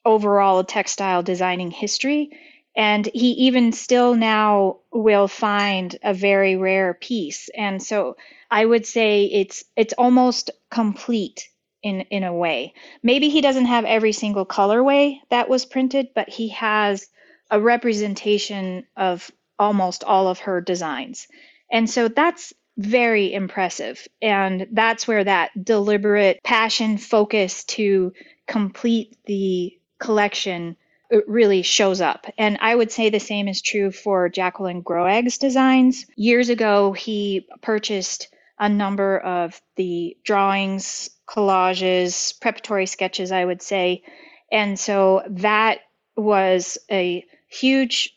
overall 0.04 0.64
textile 0.64 1.22
designing 1.22 1.70
history. 1.70 2.32
And 2.76 3.08
he 3.14 3.34
even 3.48 3.72
still 3.72 4.16
now 4.16 4.80
will 4.92 5.28
find 5.28 5.96
a 6.04 6.16
very 6.16 6.56
rare 6.56 6.96
piece. 6.96 7.50
And 7.56 7.84
so 7.84 8.18
I 8.50 8.66
would 8.66 8.88
say 8.88 9.26
it's 9.26 9.64
it's 9.76 9.94
almost 9.96 10.50
complete 10.72 11.48
in 11.84 12.02
in 12.10 12.24
a 12.24 12.34
way. 12.34 12.74
Maybe 13.04 13.30
he 13.30 13.42
doesn't 13.42 13.66
have 13.68 13.86
every 13.86 14.12
single 14.14 14.48
colorway 14.48 15.20
that 15.30 15.50
was 15.50 15.66
printed, 15.68 16.08
but 16.16 16.30
he 16.30 16.50
has 16.50 17.06
a 17.52 17.62
representation 17.62 18.88
of 18.98 19.30
almost 19.60 20.04
all 20.04 20.28
of 20.30 20.40
her 20.40 20.62
designs. 20.62 21.28
And 21.74 21.90
so 21.90 22.08
that's 22.08 22.54
very 22.78 23.34
impressive. 23.34 24.08
And 24.22 24.68
that's 24.72 25.08
where 25.08 25.24
that 25.24 25.52
deliberate 25.66 26.42
passion 26.44 26.98
focus 26.98 27.64
to 27.66 28.14
complete 28.48 29.18
the 29.26 29.78
collection 30.00 30.78
uh, 31.12 31.18
really 31.28 31.64
shows 31.64 32.00
up. 32.00 32.28
And 32.38 32.60
I 32.62 32.76
would 32.76 32.92
say 32.92 33.10
the 33.10 33.20
same 33.20 33.48
is 33.48 33.62
true 33.62 33.92
for 33.92 34.30
Jacqueline 34.30 34.82
Groag's 34.82 35.40
designs. 35.40 36.06
Years 36.16 36.50
ago, 36.50 36.94
he 36.94 37.48
purchased 37.62 38.30
a 38.60 38.70
number 38.70 39.18
of 39.18 39.60
the 39.76 40.16
drawings, 40.24 41.10
collages, 41.28 42.40
preparatory 42.40 42.86
sketches, 42.86 43.32
I 43.32 43.44
would 43.44 43.64
say. 43.64 44.04
And 44.52 44.80
so 44.80 45.24
that 45.28 45.80
was 46.16 46.78
a 46.92 47.26
huge 47.50 48.16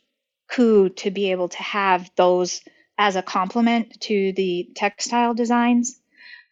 coup 0.48 0.90
to 0.90 1.10
be 1.10 1.30
able 1.30 1.48
to 1.48 1.62
have 1.62 2.10
those 2.16 2.60
as 2.98 3.16
a 3.16 3.22
complement 3.22 4.00
to 4.00 4.32
the 4.32 4.68
textile 4.74 5.34
designs. 5.34 6.00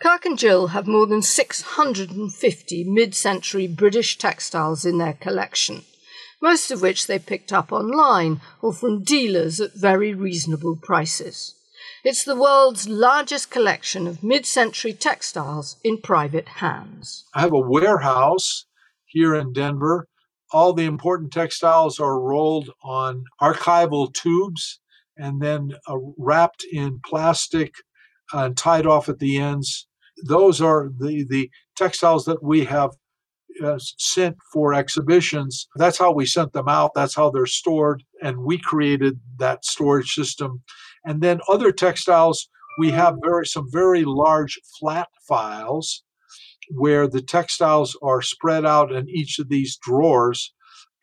Kirk 0.01 0.25
and 0.25 0.39
Jill 0.39 0.69
have 0.69 0.87
more 0.87 1.07
than 1.07 1.23
650 1.23 2.85
mid 2.85 3.15
century 3.15 3.67
British 3.67 4.19
textiles 4.19 4.85
in 4.85 4.99
their 4.99 5.15
collection, 5.15 5.83
most 6.43 6.71
of 6.71 6.83
which 6.83 7.07
they 7.07 7.19
picked 7.19 7.53
up 7.53 7.73
online 7.73 8.41
or 8.61 8.73
from 8.73 9.03
dealers 9.03 9.61
at 9.61 9.75
very 9.75 10.13
reasonable 10.13 10.77
prices. 10.77 11.55
It's 12.05 12.25
the 12.25 12.37
world's 12.37 12.87
largest 12.87 13.51
collection 13.51 14.07
of 14.07 14.23
mid 14.23 14.45
century 14.45 14.93
textiles 14.93 15.77
in 15.83 16.03
private 16.03 16.49
hands. 16.49 17.25
I 17.35 17.41
have 17.41 17.53
a 17.53 17.59
warehouse 17.59 18.67
here 19.07 19.35
in 19.35 19.55
Denver. 19.55 20.09
All 20.53 20.75
the 20.75 20.85
important 20.85 21.33
textiles 21.33 21.99
are 21.99 22.21
rolled 22.21 22.71
on 22.83 23.25
archival 23.41 24.13
tubes 24.13 24.81
and 25.17 25.41
then 25.41 25.73
uh, 25.89 25.97
wrapped 26.19 26.65
in 26.73 27.01
plastic 27.05 27.75
and 28.33 28.57
tied 28.57 28.87
off 28.87 29.09
at 29.09 29.19
the 29.19 29.37
ends. 29.39 29.87
Those 30.27 30.61
are 30.61 30.91
the, 30.99 31.27
the 31.29 31.51
textiles 31.77 32.25
that 32.25 32.43
we 32.43 32.65
have 32.65 32.91
uh, 33.63 33.79
sent 33.99 34.37
for 34.53 34.75
exhibitions. 34.75 35.69
That's 35.77 35.99
how 35.99 36.13
we 36.13 36.27
sent 36.27 36.53
them 36.53 36.69
out. 36.69 36.93
That's 36.95 37.15
how 37.15 37.31
they're 37.31 37.47
stored. 37.47 38.03
And 38.23 38.39
we 38.39 38.59
created 38.59 39.21
that 39.39 39.65
storage 39.65 40.13
system. 40.13 40.63
And 41.05 41.21
then 41.21 41.41
other 41.49 41.71
textiles, 41.71 42.49
we 42.79 42.91
have 42.91 43.17
very 43.23 43.47
some 43.47 43.67
very 43.71 44.05
large 44.05 44.59
flat 44.81 45.09
files 45.29 46.03
where 46.71 47.07
the 47.07 47.23
textiles 47.23 47.97
are 48.03 48.23
spread 48.23 48.65
out 48.65 48.91
in 48.91 49.09
each 49.09 49.39
of 49.39 49.49
these 49.49 49.77
drawers. 49.77 50.53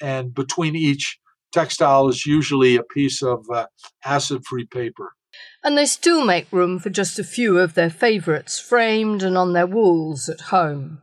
And 0.02 0.34
between 0.34 0.76
each 0.76 1.20
textile 1.52 2.08
is 2.08 2.26
usually 2.26 2.76
a 2.76 2.84
piece 2.84 3.22
of 3.22 3.46
uh, 3.50 3.68
acid 4.04 4.46
free 4.46 4.66
paper. 4.66 5.14
And 5.64 5.78
they 5.78 5.86
still 5.86 6.26
make 6.26 6.52
room 6.52 6.80
for 6.80 6.90
just 6.90 7.20
a 7.20 7.24
few 7.24 7.60
of 7.60 7.74
their 7.74 7.90
favourites 7.90 8.60
framed 8.60 9.24
and 9.24 9.38
on 9.38 9.54
their 9.54 9.68
walls 9.68 10.28
at 10.28 10.42
home. 10.42 11.02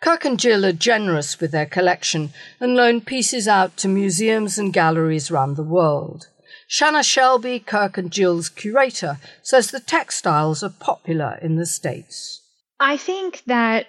Kirk 0.00 0.24
and 0.24 0.38
Jill 0.38 0.66
are 0.66 0.72
generous 0.72 1.40
with 1.40 1.52
their 1.52 1.66
collection 1.66 2.30
and 2.60 2.74
loan 2.74 3.00
pieces 3.00 3.48
out 3.48 3.76
to 3.78 3.88
museums 3.88 4.58
and 4.58 4.72
galleries 4.72 5.30
around 5.30 5.56
the 5.56 5.62
world. 5.62 6.28
Shanna 6.66 7.02
Shelby, 7.02 7.60
Kirk 7.60 7.96
and 7.96 8.10
Jill's 8.10 8.48
curator, 8.48 9.18
says 9.42 9.70
the 9.70 9.80
textiles 9.80 10.62
are 10.62 10.70
popular 10.70 11.38
in 11.40 11.56
the 11.56 11.66
States. 11.66 12.42
I 12.80 12.96
think 12.96 13.42
that 13.46 13.86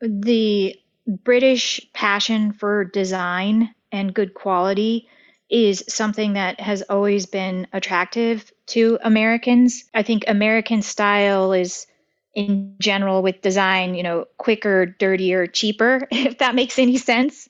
the 0.00 0.76
British 1.06 1.80
passion 1.92 2.52
for 2.52 2.84
design 2.84 3.74
and 3.92 4.12
good 4.12 4.34
quality 4.34 5.08
is 5.50 5.84
something 5.88 6.34
that 6.34 6.60
has 6.60 6.82
always 6.82 7.26
been 7.26 7.66
attractive 7.72 8.50
to 8.66 8.98
Americans. 9.02 9.84
I 9.92 10.02
think 10.02 10.24
American 10.26 10.82
style 10.82 11.52
is 11.52 11.86
in 12.34 12.76
general 12.80 13.22
with 13.22 13.42
design, 13.42 13.94
you 13.94 14.02
know, 14.02 14.26
quicker, 14.38 14.86
dirtier, 14.86 15.46
cheaper, 15.46 16.08
if 16.10 16.38
that 16.38 16.54
makes 16.54 16.78
any 16.78 16.96
sense. 16.96 17.48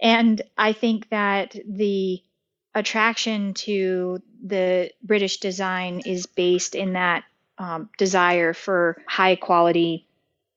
And 0.00 0.42
I 0.56 0.72
think 0.72 1.08
that 1.10 1.54
the 1.68 2.22
attraction 2.74 3.54
to 3.54 4.20
the 4.44 4.90
British 5.02 5.38
design 5.38 6.02
is 6.06 6.26
based 6.26 6.74
in 6.74 6.94
that 6.94 7.24
um, 7.58 7.90
desire 7.98 8.54
for 8.54 9.02
high 9.06 9.36
quality, 9.36 10.06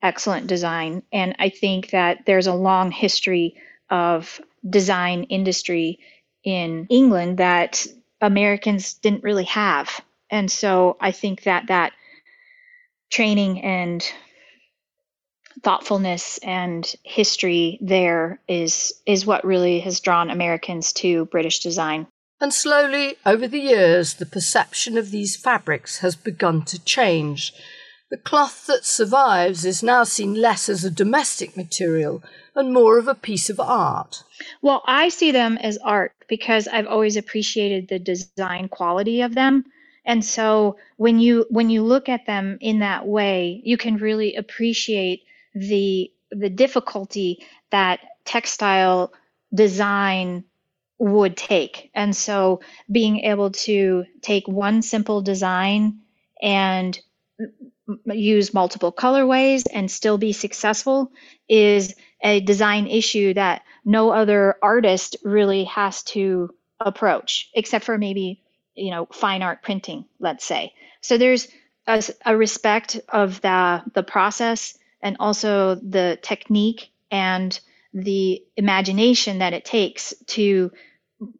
excellent 0.02 0.46
design. 0.46 1.02
And 1.12 1.36
I 1.38 1.50
think 1.50 1.90
that 1.90 2.24
there's 2.26 2.46
a 2.46 2.54
long 2.54 2.90
history 2.90 3.56
of 3.90 4.40
design 4.68 5.24
industry 5.24 6.00
in 6.46 6.86
England 6.88 7.38
that 7.38 7.86
Americans 8.22 8.94
didn't 8.94 9.24
really 9.24 9.44
have. 9.44 10.00
And 10.30 10.50
so 10.50 10.96
I 11.00 11.12
think 11.12 11.42
that 11.42 11.66
that 11.66 11.92
training 13.10 13.60
and 13.62 14.02
thoughtfulness 15.62 16.38
and 16.42 16.90
history 17.02 17.78
there 17.80 18.40
is 18.46 18.92
is 19.06 19.26
what 19.26 19.44
really 19.44 19.80
has 19.80 20.00
drawn 20.00 20.30
Americans 20.30 20.92
to 20.92 21.26
British 21.26 21.60
design. 21.60 22.06
And 22.40 22.52
slowly, 22.52 23.16
over 23.24 23.48
the 23.48 23.60
years, 23.60 24.14
the 24.14 24.26
perception 24.26 24.98
of 24.98 25.10
these 25.10 25.36
fabrics 25.36 25.98
has 25.98 26.14
begun 26.14 26.64
to 26.66 26.78
change. 26.84 27.52
The 28.10 28.18
cloth 28.18 28.66
that 28.66 28.84
survives 28.84 29.64
is 29.64 29.82
now 29.82 30.04
seen 30.04 30.34
less 30.34 30.68
as 30.68 30.84
a 30.84 30.90
domestic 30.90 31.56
material 31.56 32.22
and 32.56 32.72
more 32.72 32.98
of 32.98 33.06
a 33.06 33.14
piece 33.14 33.50
of 33.50 33.60
art. 33.60 34.24
Well, 34.62 34.82
I 34.86 35.10
see 35.10 35.30
them 35.30 35.58
as 35.58 35.78
art 35.78 36.12
because 36.28 36.66
I've 36.66 36.86
always 36.86 37.16
appreciated 37.16 37.88
the 37.88 37.98
design 37.98 38.68
quality 38.68 39.20
of 39.20 39.34
them. 39.34 39.64
And 40.04 40.24
so 40.24 40.78
when 40.96 41.18
you 41.18 41.46
when 41.50 41.68
you 41.68 41.82
look 41.82 42.08
at 42.08 42.26
them 42.26 42.58
in 42.60 42.78
that 42.80 43.06
way, 43.06 43.60
you 43.64 43.76
can 43.76 43.96
really 43.96 44.36
appreciate 44.36 45.24
the 45.54 46.10
the 46.30 46.50
difficulty 46.50 47.44
that 47.70 48.00
textile 48.24 49.12
design 49.54 50.44
would 50.98 51.36
take. 51.36 51.90
And 51.94 52.16
so 52.16 52.60
being 52.90 53.20
able 53.20 53.50
to 53.50 54.04
take 54.22 54.48
one 54.48 54.82
simple 54.82 55.20
design 55.20 55.98
and 56.40 56.98
use 58.06 58.54
multiple 58.54 58.92
colorways 58.92 59.64
and 59.72 59.90
still 59.90 60.18
be 60.18 60.32
successful 60.32 61.12
is 61.48 61.94
a 62.26 62.40
design 62.40 62.88
issue 62.88 63.32
that 63.34 63.62
no 63.84 64.10
other 64.10 64.56
artist 64.60 65.16
really 65.22 65.64
has 65.64 66.02
to 66.02 66.50
approach 66.80 67.48
except 67.54 67.84
for 67.84 67.96
maybe 67.96 68.42
you 68.74 68.90
know 68.90 69.06
fine 69.12 69.42
art 69.42 69.62
printing 69.62 70.04
let's 70.20 70.44
say 70.44 70.72
so 71.00 71.16
there's 71.16 71.48
a, 71.86 72.02
a 72.26 72.36
respect 72.36 73.00
of 73.08 73.40
the 73.40 73.82
the 73.94 74.02
process 74.02 74.76
and 75.00 75.16
also 75.20 75.76
the 75.76 76.18
technique 76.20 76.90
and 77.10 77.60
the 77.94 78.42
imagination 78.56 79.38
that 79.38 79.52
it 79.52 79.64
takes 79.64 80.12
to 80.26 80.70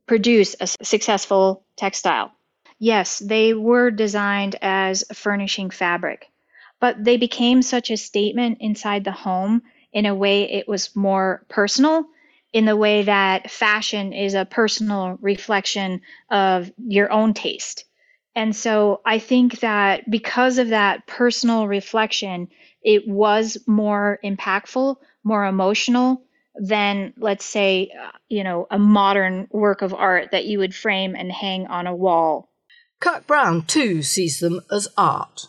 produce 0.06 0.56
a 0.60 0.66
successful 0.66 1.64
textile. 1.76 2.32
Yes, 2.78 3.18
they 3.18 3.52
were 3.54 3.90
designed 3.90 4.56
as 4.62 5.04
furnishing 5.12 5.70
fabric, 5.70 6.26
but 6.80 7.02
they 7.02 7.16
became 7.16 7.60
such 7.62 7.90
a 7.90 7.96
statement 7.96 8.58
inside 8.60 9.04
the 9.04 9.12
home 9.12 9.62
in 9.96 10.04
a 10.04 10.14
way 10.14 10.42
it 10.42 10.68
was 10.68 10.94
more 10.94 11.46
personal 11.48 12.04
in 12.52 12.66
the 12.66 12.76
way 12.76 13.02
that 13.02 13.50
fashion 13.50 14.12
is 14.12 14.34
a 14.34 14.44
personal 14.44 15.16
reflection 15.22 16.02
of 16.30 16.70
your 16.76 17.10
own 17.10 17.32
taste. 17.32 17.86
And 18.34 18.54
so 18.54 19.00
I 19.06 19.18
think 19.18 19.60
that 19.60 20.08
because 20.10 20.58
of 20.58 20.68
that 20.68 21.06
personal 21.06 21.66
reflection, 21.66 22.48
it 22.82 23.08
was 23.08 23.56
more 23.66 24.18
impactful, 24.22 24.96
more 25.24 25.46
emotional 25.46 26.26
than, 26.56 27.14
let's 27.16 27.46
say, 27.46 27.90
uh, 27.98 28.10
you 28.28 28.44
know, 28.44 28.66
a 28.70 28.78
modern 28.78 29.48
work 29.50 29.80
of 29.80 29.94
art 29.94 30.32
that 30.32 30.44
you 30.44 30.58
would 30.58 30.74
frame 30.74 31.16
and 31.16 31.32
hang 31.32 31.68
on 31.68 31.86
a 31.86 31.96
wall. 31.96 32.50
Kirk 33.00 33.26
Brown, 33.26 33.62
too, 33.62 34.02
sees 34.02 34.40
them 34.40 34.60
as 34.70 34.88
art. 34.98 35.46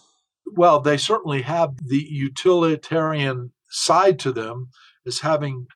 Well, 0.56 0.80
they 0.80 0.96
certainly 0.96 1.42
have 1.42 1.76
the 1.86 2.06
utilitarian 2.10 3.52
side 3.70 4.20
to 4.20 4.32
them 4.32 4.70
as 5.06 5.20
having 5.20 5.68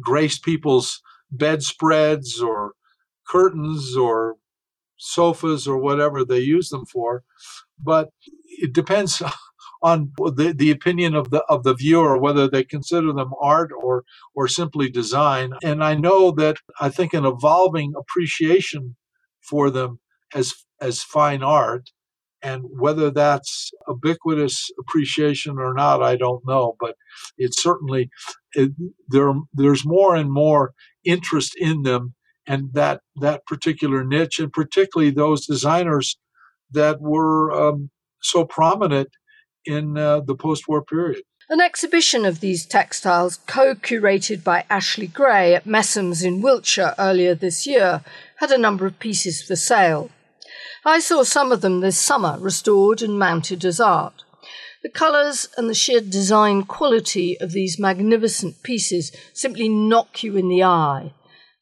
graced 0.00 0.42
people's 0.42 1.00
bedspreads 1.30 2.40
or 2.40 2.72
curtains 3.26 3.96
or 3.96 4.36
sofas 4.96 5.66
or 5.66 5.78
whatever 5.78 6.24
they 6.24 6.40
use 6.40 6.68
them 6.68 6.84
for. 6.86 7.22
But 7.82 8.10
it 8.46 8.72
depends 8.72 9.22
on 9.82 10.12
the, 10.16 10.54
the 10.56 10.70
opinion 10.70 11.14
of 11.14 11.30
the 11.30 11.42
of 11.44 11.62
the 11.62 11.74
viewer 11.74 12.16
whether 12.18 12.48
they 12.48 12.64
consider 12.64 13.12
them 13.12 13.32
art 13.40 13.70
or 13.76 14.04
or 14.34 14.48
simply 14.48 14.88
design. 14.90 15.52
And 15.62 15.84
I 15.84 15.94
know 15.94 16.30
that 16.32 16.56
I 16.80 16.88
think 16.88 17.12
an 17.12 17.26
evolving 17.26 17.92
appreciation 17.96 18.96
for 19.40 19.70
them 19.70 20.00
as 20.34 20.54
as 20.80 21.02
fine 21.02 21.42
art 21.42 21.90
and 22.44 22.64
whether 22.78 23.10
that's 23.10 23.72
ubiquitous 23.88 24.70
appreciation 24.78 25.58
or 25.58 25.72
not, 25.72 26.02
I 26.02 26.16
don't 26.16 26.46
know. 26.46 26.76
But 26.78 26.94
it's 27.38 27.60
certainly 27.62 28.10
it, 28.52 28.72
there. 29.08 29.32
There's 29.52 29.86
more 29.86 30.14
and 30.14 30.30
more 30.30 30.74
interest 31.04 31.54
in 31.56 31.82
them, 31.82 32.14
and 32.46 32.72
that 32.74 33.00
that 33.16 33.46
particular 33.46 34.04
niche, 34.04 34.38
and 34.38 34.52
particularly 34.52 35.10
those 35.10 35.46
designers 35.46 36.18
that 36.70 37.00
were 37.00 37.50
um, 37.52 37.90
so 38.22 38.44
prominent 38.44 39.08
in 39.64 39.96
uh, 39.96 40.20
the 40.20 40.34
post-war 40.34 40.84
period. 40.84 41.22
An 41.48 41.60
exhibition 41.60 42.24
of 42.24 42.40
these 42.40 42.64
textiles, 42.64 43.38
co 43.46 43.74
curated 43.74 44.42
by 44.44 44.64
Ashley 44.70 45.06
Gray 45.06 45.54
at 45.54 45.64
Messums 45.66 46.24
in 46.24 46.40
Wiltshire 46.40 46.94
earlier 46.98 47.34
this 47.34 47.66
year, 47.66 48.02
had 48.36 48.50
a 48.50 48.58
number 48.58 48.86
of 48.86 48.98
pieces 48.98 49.42
for 49.42 49.56
sale. 49.56 50.10
I 50.84 51.00
saw 51.00 51.22
some 51.22 51.52
of 51.52 51.60
them 51.60 51.80
this 51.80 51.98
summer 51.98 52.36
restored 52.38 53.02
and 53.02 53.18
mounted 53.18 53.64
as 53.64 53.80
art. 53.80 54.24
The 54.82 54.90
colours 54.90 55.48
and 55.56 55.68
the 55.68 55.74
sheer 55.74 56.00
design 56.00 56.64
quality 56.64 57.40
of 57.40 57.52
these 57.52 57.78
magnificent 57.78 58.62
pieces 58.62 59.12
simply 59.32 59.68
knock 59.68 60.22
you 60.22 60.36
in 60.36 60.48
the 60.48 60.62
eye. 60.62 61.14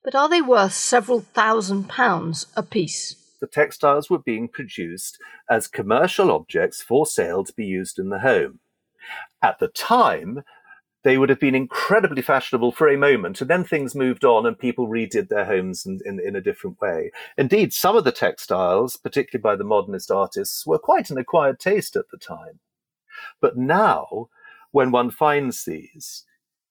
But 0.03 0.17
are 0.17 0.29
they 0.29 0.43
worth 0.43 0.73
several 0.73 1.21
thousand 1.21 1.89
pounds 1.89 2.47
a 2.57 2.65
piece? 2.65 3.15
The 3.41 3.47
textiles 3.47 4.11
were 4.11 4.19
being 4.19 4.49
produced 4.49 5.19
as 5.49 5.69
commercial 5.69 6.31
objects 6.31 6.83
for 6.83 7.07
sale 7.07 7.45
to 7.45 7.53
be 7.53 7.65
used 7.65 7.99
in 7.99 8.09
the 8.09 8.21
home. 8.21 8.59
At 9.41 9.59
the 9.59 9.69
time, 9.69 10.43
they 11.05 11.19
would 11.19 11.29
have 11.29 11.41
been 11.41 11.55
incredibly 11.55 12.23
fashionable 12.23 12.73
for 12.73 12.89
a 12.89 12.97
moment, 12.97 13.41
and 13.41 13.51
then 13.51 13.65
things 13.65 13.95
moved 13.95 14.25
on 14.25 14.47
and 14.47 14.59
people 14.59 14.87
redid 14.87 15.29
their 15.29 15.45
homes 15.45 15.85
in, 15.85 16.01
in, 16.05 16.21
in, 16.21 16.37
a 16.37 16.41
different 16.41 16.81
way. 16.81 17.11
Indeed, 17.37 17.73
some 17.73 17.97
of 17.97 18.05
the 18.05 18.13
textiles, 18.13 18.97
particularly 18.97 19.43
by 19.43 19.57
the 19.57 19.65
modernist 19.65 20.11
artists, 20.11 20.67
were 20.67 20.79
quite 20.79 21.11
an 21.11 21.19
acquired 21.19 21.59
taste 21.59 21.97
at 21.97 22.11
the 22.11 22.19
time. 22.19 22.61
But 23.41 23.57
now, 23.57 24.29
when 24.71 24.91
one 24.91 25.11
finds 25.11 25.65
these, 25.65 26.25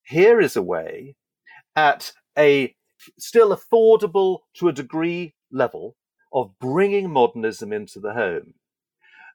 here 0.03 0.39
is 0.39 0.55
a 0.55 0.63
way 0.63 1.15
at 1.75 2.13
a 2.37 2.75
still 3.17 3.55
affordable 3.55 4.39
to 4.55 4.67
a 4.67 4.73
degree 4.73 5.35
level 5.51 5.95
of 6.33 6.57
bringing 6.59 7.09
modernism 7.09 7.73
into 7.73 7.99
the 7.99 8.13
home. 8.13 8.53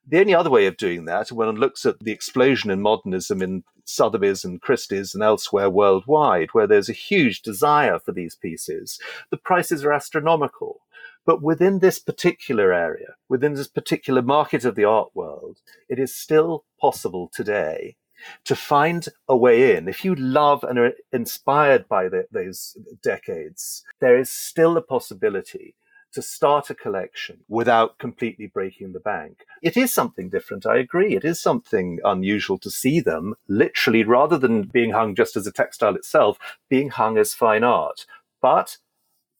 The 0.09 0.19
only 0.19 0.33
other 0.33 0.49
way 0.49 0.67
of 0.67 0.77
doing 0.77 1.03
that, 1.05 1.33
when 1.33 1.47
one 1.47 1.57
looks 1.57 1.85
at 1.85 1.99
the 1.99 2.13
explosion 2.13 2.71
in 2.71 2.81
modernism 2.81 3.41
in 3.41 3.65
Sotheby's 3.83 4.45
and 4.45 4.61
Christie's 4.61 5.13
and 5.13 5.21
elsewhere 5.21 5.69
worldwide, 5.69 6.49
where 6.53 6.65
there's 6.65 6.87
a 6.87 6.93
huge 6.93 7.41
desire 7.41 7.99
for 7.99 8.13
these 8.13 8.33
pieces, 8.33 8.99
the 9.31 9.37
prices 9.37 9.83
are 9.83 9.91
astronomical. 9.91 10.81
But 11.25 11.41
within 11.41 11.79
this 11.79 11.99
particular 11.99 12.71
area, 12.71 13.15
within 13.27 13.55
this 13.55 13.67
particular 13.67 14.21
market 14.21 14.63
of 14.63 14.75
the 14.75 14.85
art 14.85 15.09
world, 15.13 15.57
it 15.89 15.99
is 15.99 16.15
still 16.15 16.63
possible 16.79 17.29
today 17.33 17.97
to 18.45 18.55
find 18.55 19.09
a 19.27 19.35
way 19.35 19.75
in. 19.75 19.89
If 19.89 20.05
you 20.05 20.15
love 20.15 20.63
and 20.63 20.79
are 20.79 20.93
inspired 21.11 21.89
by 21.89 22.07
the, 22.07 22.27
those 22.31 22.77
decades, 23.03 23.83
there 23.99 24.17
is 24.17 24.29
still 24.29 24.77
a 24.77 24.81
possibility 24.81 25.75
to 26.17 26.21
start 26.23 26.71
a 26.71 26.73
collection 26.73 27.37
without 27.47 27.99
completely 27.99 28.47
breaking 28.47 28.91
the 28.91 28.99
bank. 28.99 29.45
It 29.61 29.77
is 29.77 29.93
something 29.93 30.29
different, 30.29 30.65
I 30.65 30.77
agree. 30.77 31.15
It 31.15 31.23
is 31.23 31.39
something 31.39 31.99
unusual 32.03 32.57
to 32.57 32.71
see 32.71 32.99
them 32.99 33.35
literally, 33.47 34.03
rather 34.03 34.35
than 34.35 34.63
being 34.63 34.93
hung 34.93 35.13
just 35.13 35.35
as 35.37 35.45
a 35.45 35.51
textile 35.51 35.93
itself, 35.95 36.39
being 36.71 36.89
hung 36.89 37.19
as 37.19 37.35
fine 37.35 37.63
art. 37.63 38.07
But 38.41 38.77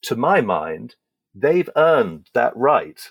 to 0.04 0.16
my 0.16 0.40
mind, 0.40 0.98
they've 1.34 1.70
earned 1.76 2.30
that 2.36 2.56
right 2.56 3.02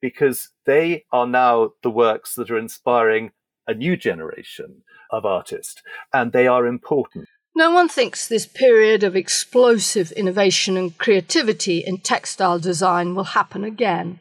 because 0.00 0.50
they 0.64 1.04
are 1.10 1.26
now 1.26 1.72
the 1.82 1.90
works 1.90 2.36
that 2.36 2.52
are 2.52 2.58
inspiring 2.58 3.32
a 3.66 3.74
new 3.74 3.96
generation 3.96 4.84
of 5.10 5.26
artists, 5.26 5.82
and 6.12 6.30
they 6.30 6.46
are 6.46 6.68
important. 6.68 7.28
No 7.54 7.70
one 7.70 7.88
thinks 7.88 8.26
this 8.26 8.46
period 8.46 9.02
of 9.02 9.14
explosive 9.14 10.10
innovation 10.12 10.76
and 10.76 10.96
creativity 10.96 11.78
in 11.78 11.98
textile 11.98 12.58
design 12.58 13.14
will 13.14 13.24
happen 13.24 13.62
again. 13.62 14.20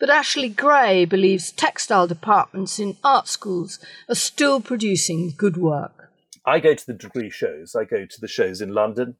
But 0.00 0.10
Ashley 0.10 0.48
Gray 0.48 1.04
believes 1.04 1.52
textile 1.52 2.06
departments 2.06 2.78
in 2.78 2.96
art 3.02 3.28
schools 3.28 3.78
are 4.08 4.14
still 4.14 4.60
producing 4.60 5.32
good 5.36 5.56
work. 5.56 6.10
I 6.44 6.60
go 6.60 6.74
to 6.74 6.86
the 6.86 6.92
degree 6.92 7.30
shows. 7.30 7.74
I 7.74 7.84
go 7.84 8.04
to 8.04 8.20
the 8.20 8.28
shows 8.28 8.60
in 8.60 8.74
London, 8.74 9.16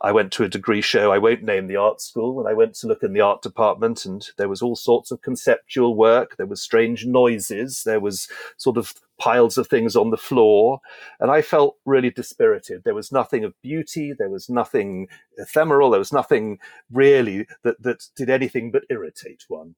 I 0.00 0.12
went 0.12 0.32
to 0.32 0.44
a 0.44 0.48
degree 0.48 0.80
show. 0.80 1.12
I 1.12 1.18
won't 1.18 1.42
name 1.42 1.66
the 1.66 1.76
art 1.76 2.00
school. 2.00 2.40
And 2.40 2.48
I 2.48 2.54
went 2.54 2.74
to 2.76 2.86
look 2.86 3.02
in 3.02 3.12
the 3.12 3.20
art 3.20 3.42
department, 3.42 4.04
and 4.04 4.26
there 4.36 4.48
was 4.48 4.62
all 4.62 4.76
sorts 4.76 5.10
of 5.10 5.22
conceptual 5.22 5.94
work. 5.94 6.36
There 6.36 6.46
was 6.46 6.62
strange 6.62 7.06
noises. 7.06 7.82
There 7.84 8.00
was 8.00 8.28
sort 8.56 8.76
of 8.76 8.94
piles 9.18 9.58
of 9.58 9.66
things 9.66 9.96
on 9.96 10.10
the 10.10 10.16
floor. 10.16 10.80
And 11.20 11.30
I 11.30 11.42
felt 11.42 11.76
really 11.84 12.10
dispirited. 12.10 12.82
There 12.84 12.94
was 12.94 13.12
nothing 13.12 13.44
of 13.44 13.60
beauty. 13.62 14.12
There 14.12 14.30
was 14.30 14.48
nothing 14.48 15.08
ephemeral. 15.36 15.90
There 15.90 15.98
was 15.98 16.12
nothing 16.12 16.58
really 16.90 17.46
that, 17.62 17.82
that 17.82 18.04
did 18.16 18.30
anything 18.30 18.70
but 18.70 18.84
irritate 18.90 19.44
one. 19.48 19.74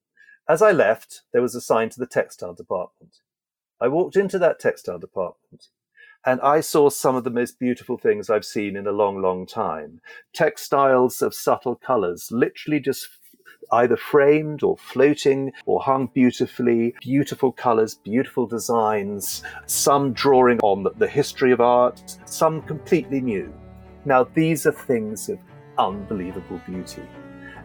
As 0.48 0.62
I 0.62 0.72
left, 0.72 1.22
there 1.32 1.42
was 1.42 1.54
a 1.54 1.60
sign 1.60 1.90
to 1.90 2.00
the 2.00 2.06
textile 2.06 2.54
department. 2.54 3.18
I 3.80 3.88
walked 3.88 4.16
into 4.16 4.38
that 4.40 4.58
textile 4.58 4.98
department 4.98 5.68
and 6.24 6.40
I 6.42 6.60
saw 6.60 6.90
some 6.90 7.16
of 7.16 7.24
the 7.24 7.30
most 7.30 7.58
beautiful 7.58 7.96
things 7.96 8.28
I've 8.28 8.44
seen 8.44 8.76
in 8.76 8.86
a 8.86 8.92
long, 8.92 9.22
long 9.22 9.46
time. 9.46 10.00
Textiles 10.34 11.22
of 11.22 11.34
subtle 11.34 11.76
colors, 11.76 12.28
literally 12.30 12.78
just 12.78 13.08
either 13.72 13.96
framed 13.96 14.62
or 14.62 14.76
floating 14.76 15.52
or 15.66 15.80
hung 15.80 16.06
beautifully, 16.08 16.94
beautiful 17.00 17.52
colors, 17.52 17.94
beautiful 17.94 18.46
designs, 18.46 19.42
some 19.66 20.12
drawing 20.12 20.58
on 20.60 20.86
the 20.98 21.08
history 21.08 21.52
of 21.52 21.60
art, 21.60 22.18
some 22.24 22.62
completely 22.62 23.20
new. 23.20 23.52
Now, 24.04 24.24
these 24.34 24.66
are 24.66 24.72
things 24.72 25.28
of 25.28 25.38
unbelievable 25.78 26.60
beauty. 26.66 27.02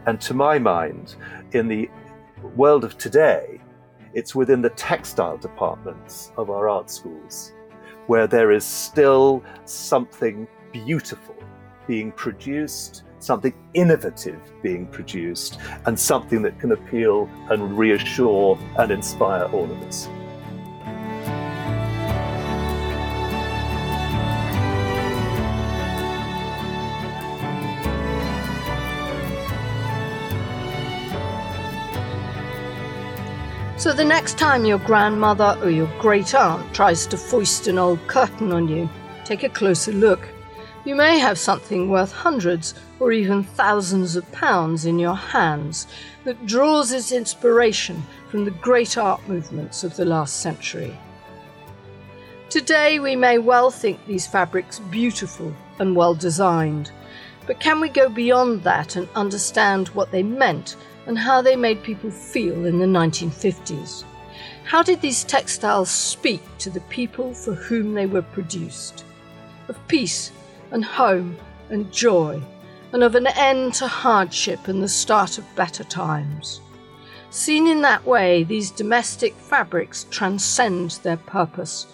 And 0.06 0.20
to 0.22 0.34
my 0.34 0.60
mind, 0.60 1.16
in 1.54 1.68
the 1.68 1.90
world 2.56 2.84
of 2.84 2.98
today, 2.98 3.60
it's 4.14 4.36
within 4.36 4.62
the 4.62 4.70
textile 4.72 5.38
departments 5.38 6.32
of 6.38 6.50
our 6.50 6.70
art 6.70 6.90
schools 6.90 7.54
where 8.08 8.28
there 8.28 8.52
is 8.52 8.64
still 8.64 9.44
something 9.66 10.48
beautiful 10.72 11.36
being 11.88 12.12
produced, 12.12 13.04
something 13.26 13.54
innovative 13.74 14.40
being 14.62 14.86
produced, 14.86 15.58
and 15.86 16.00
something 16.00 16.42
that 16.44 16.60
can 16.60 16.72
appeal 16.72 17.30
and 17.50 17.78
reassure 17.78 18.58
and 18.78 18.92
inspire 18.92 19.46
all 19.46 19.66
of 19.66 19.82
us. 19.84 20.08
So 33.78 33.94
the 33.94 34.04
next 34.04 34.40
time 34.40 34.66
your 34.66 34.80
grandmother 34.80 35.60
or 35.62 35.70
your 35.70 35.86
great 36.00 36.34
aunt 36.34 36.74
tries 36.74 37.06
to 37.08 37.18
foist 37.18 37.68
an 37.68 37.78
old 37.78 38.00
curtain 38.08 38.52
on 38.52 38.68
you, 38.68 38.90
take 39.26 39.44
a 39.44 39.50
closer 39.50 39.92
look. 39.92 40.28
You 40.86 40.94
may 40.94 41.18
have 41.18 41.40
something 41.40 41.90
worth 41.90 42.12
hundreds 42.12 42.76
or 43.00 43.12
even 43.12 43.44
thousands 43.44 44.16
of 44.16 44.32
pounds 44.32 44.86
in 44.86 45.00
your 45.00 45.16
hands 45.16 45.88
that 46.26 46.46
draws 46.46 46.92
its 46.92 47.12
inspiration 47.12 48.04
from 48.30 48.46
the 48.46 48.52
great 48.52 48.96
art 48.96 49.28
movements 49.28 49.84
of 49.84 49.96
the 49.96 50.06
last 50.06 50.42
century. 50.42 50.96
Today, 52.52 53.00
we 53.00 53.16
may 53.16 53.40
well 53.40 53.72
think 53.72 54.06
these 54.06 54.28
fabrics 54.28 54.78
beautiful 54.78 55.52
and 55.80 55.96
well 55.96 56.14
designed, 56.14 56.92
but 57.48 57.60
can 57.60 57.80
we 57.80 57.90
go 57.90 58.08
beyond 58.08 58.64
that 58.64 58.96
and 58.96 59.10
understand 59.16 59.88
what 59.90 60.12
they 60.12 60.22
meant 60.22 60.76
and 61.08 61.18
how 61.18 61.42
they 61.42 61.56
made 61.56 61.82
people 61.82 62.12
feel 62.12 62.66
in 62.66 62.78
the 62.78 62.86
1950s. 62.86 64.04
How 64.66 64.84
did 64.84 65.02
these 65.02 65.24
textiles 65.24 65.90
speak 65.90 66.42
to 66.60 66.70
the 66.70 66.82
people 66.82 67.34
for 67.34 67.54
whom 67.54 67.94
they 67.94 68.06
were 68.06 68.22
produced? 68.22 69.04
Of 69.68 69.88
peace 69.88 70.32
and 70.76 70.84
home 70.84 71.38
and 71.70 71.90
joy, 71.90 72.42
and 72.92 73.02
of 73.02 73.16
an 73.16 73.28
end 73.28 73.74
to 73.74 73.88
hardship 73.88 74.68
and 74.68 74.84
the 74.84 74.90
start 74.90 75.38
of 75.38 75.56
better 75.56 75.86
times. 75.86 76.60
Seen 77.30 77.66
in 77.66 77.82
that 77.82 78.06
way, 78.06 78.44
these 78.44 78.72
domestic 78.72 79.34
fabrics 79.36 80.06
transcend 80.12 80.92
their 81.02 81.16
purpose 81.16 81.88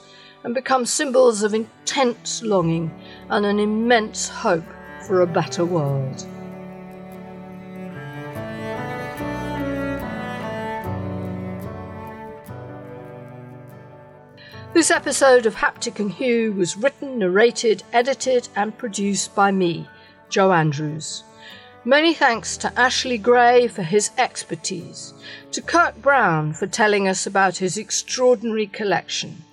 and 0.44 0.56
become 0.56 0.84
symbols 0.88 1.44
of 1.44 1.54
intense 1.54 2.42
longing 2.42 2.92
and 3.30 3.46
an 3.46 3.60
immense 3.60 4.28
hope 4.28 4.66
for 5.06 5.22
a 5.22 5.28
better 5.28 5.64
world. 5.64 6.26
This 14.74 14.90
episode 14.90 15.46
of 15.46 15.56
Haptic 15.56 16.00
and 16.00 16.10
Hue 16.10 16.54
was 16.54 16.78
written, 16.78 17.20
narrated, 17.20 17.84
edited, 17.92 18.48
and 18.56 18.78
produced 18.78 19.36
by 19.36 19.52
me, 19.52 19.90
Jo 20.30 20.54
Andrews. 20.54 21.26
Many 21.84 22.14
thanks 22.14 22.56
to 22.56 22.80
Ashley 22.80 23.18
Gray 23.18 23.68
for 23.68 23.84
his 23.84 24.12
expertise, 24.18 25.14
to 25.52 25.62
Kirk 25.62 26.02
Brown 26.02 26.54
for 26.54 26.68
telling 26.68 27.10
us 27.10 27.28
about 27.28 27.58
his 27.58 27.78
extraordinary 27.78 28.66
collection, 28.66 29.44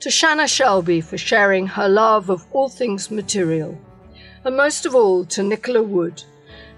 to 0.00 0.10
Shanna 0.10 0.48
Shelby 0.48 1.00
for 1.00 1.16
sharing 1.16 1.68
her 1.68 1.88
love 1.88 2.28
of 2.28 2.44
all 2.50 2.68
things 2.68 3.08
material, 3.08 3.78
and 4.42 4.56
most 4.56 4.84
of 4.84 4.96
all 4.96 5.24
to 5.26 5.44
Nicola 5.44 5.84
Wood 5.84 6.24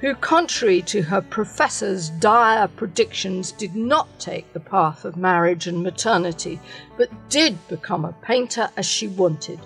who, 0.01 0.15
contrary 0.15 0.81
to 0.83 1.03
her 1.03 1.21
professor's 1.21 2.11
dire 2.11 2.69
predictions, 2.69 3.51
did 3.53 3.75
not 3.75 4.07
take 4.21 4.53
the 4.53 4.61
path 4.61 5.05
of 5.05 5.17
marriage 5.17 5.67
and 5.67 5.83
maternity, 5.83 6.61
but 6.97 7.11
did 7.29 7.57
become 7.69 8.05
a 8.05 8.13
painter 8.23 8.71
as 8.77 8.87
she 8.87 9.09
wanted, 9.09 9.59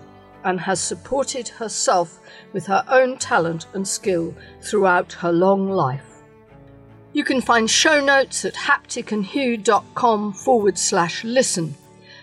and 0.45 0.59
has 0.61 0.81
supported 0.81 1.49
herself 1.49 2.19
with 2.53 2.67
her 2.67 2.85
own 2.89 3.19
talent 3.19 3.67
and 3.75 3.87
skill 3.87 4.35
throughout 4.63 5.13
her 5.13 5.33
long 5.33 5.69
life. 5.69 6.23
You 7.13 7.25
can 7.25 7.43
find 7.43 7.71
show 7.71 8.03
notes 8.03 8.47
at 8.47 8.55
hapticandhue.com 8.55 10.33
forward 10.33 10.79
slash 10.79 11.25
listen, 11.25 11.75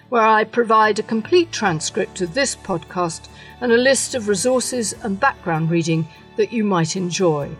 where 0.10 0.26
I 0.26 0.46
provide 0.46 0.98
a 0.98 1.04
complete 1.04 1.52
transcript 1.52 2.22
of 2.22 2.34
this 2.34 2.56
podcast 2.56 3.28
and 3.62 3.72
a 3.72 3.78
list 3.78 4.16
of 4.16 4.28
resources 4.28 4.96
and 5.04 5.20
background 5.20 5.70
reading 5.70 6.08
that 6.38 6.52
you 6.52 6.64
might 6.64 6.96
enjoy 6.96 7.56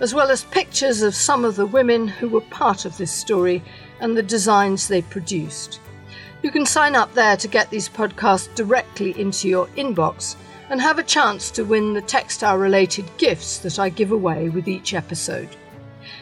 as 0.00 0.14
well 0.14 0.30
as 0.30 0.44
pictures 0.44 1.02
of 1.02 1.14
some 1.14 1.44
of 1.44 1.56
the 1.56 1.66
women 1.66 2.08
who 2.08 2.28
were 2.28 2.40
part 2.40 2.84
of 2.84 2.96
this 2.96 3.12
story 3.12 3.62
and 4.00 4.16
the 4.16 4.22
designs 4.22 4.88
they 4.88 5.02
produced. 5.02 5.80
You 6.42 6.50
can 6.50 6.66
sign 6.66 6.94
up 6.94 7.14
there 7.14 7.36
to 7.36 7.48
get 7.48 7.70
these 7.70 7.88
podcasts 7.88 8.54
directly 8.54 9.18
into 9.18 9.48
your 9.48 9.66
inbox, 9.68 10.36
and 10.70 10.80
have 10.80 10.98
a 10.98 11.02
chance 11.02 11.50
to 11.52 11.64
win 11.64 11.92
the 11.92 12.02
textile 12.02 12.58
related 12.58 13.04
gifts 13.18 13.58
that 13.58 13.78
I 13.78 13.88
give 13.88 14.12
away 14.12 14.48
with 14.48 14.68
each 14.68 14.94
episode. 14.94 15.48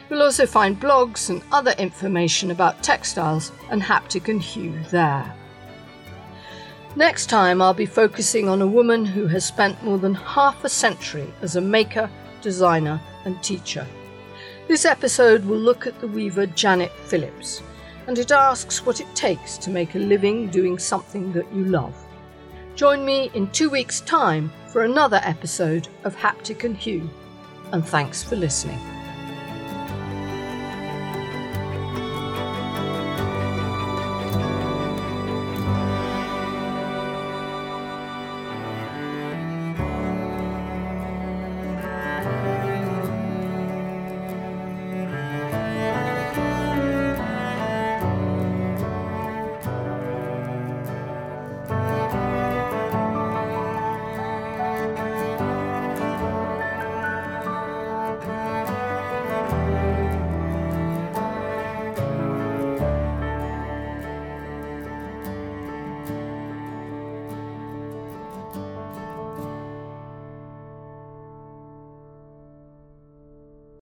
You'll 0.09 0.23
also 0.23 0.47
find 0.47 0.81
blogs 0.81 1.31
and 1.31 1.43
other 1.51 1.73
information 1.79 2.51
about 2.51 2.83
textiles 2.83 3.53
and 3.71 3.83
Haptic 3.83 4.29
and 4.29 4.43
Hue 4.43 4.79
there. 4.91 5.35
Next 6.97 7.27
time, 7.27 7.61
I'll 7.61 7.75
be 7.75 7.87
focusing 7.87 8.49
on 8.49 8.63
a 8.63 8.67
woman 8.67 9.05
who 9.05 9.27
has 9.27 9.45
spent 9.45 9.83
more 9.83 9.99
than 9.99 10.15
half 10.15 10.63
a 10.63 10.69
century 10.69 11.33
as 11.43 11.57
a 11.57 11.61
maker, 11.61 12.09
designer, 12.41 13.01
and 13.25 13.43
teacher. 13.43 13.87
This 14.69 14.85
episode 14.85 15.45
will 15.45 15.59
look 15.59 15.87
at 15.87 16.01
the 16.01 16.09
weaver 16.09 16.47
Janet 16.47 16.93
Phillips, 17.07 17.63
and 18.07 18.19
it 18.19 18.33
asks 18.33 18.85
what 18.85 19.01
it 19.01 19.15
takes 19.15 19.59
to 19.59 19.71
make 19.71 19.95
a 19.95 19.99
living 19.99 20.49
doing 20.49 20.79
something 20.79 21.33
that 21.33 21.53
you 21.53 21.65
love. 21.65 21.95
Join 22.75 23.05
me 23.05 23.31
in 23.35 23.51
two 23.51 23.71
weeks' 23.71 24.01
time 24.01 24.51
for 24.69 24.83
another 24.83 25.21
episode 25.23 25.89
of 26.05 26.17
Haptic 26.17 26.65
and 26.65 26.77
Hue, 26.77 27.09
and 27.73 27.87
thanks 27.87 28.23
for 28.23 28.37
listening. 28.37 28.81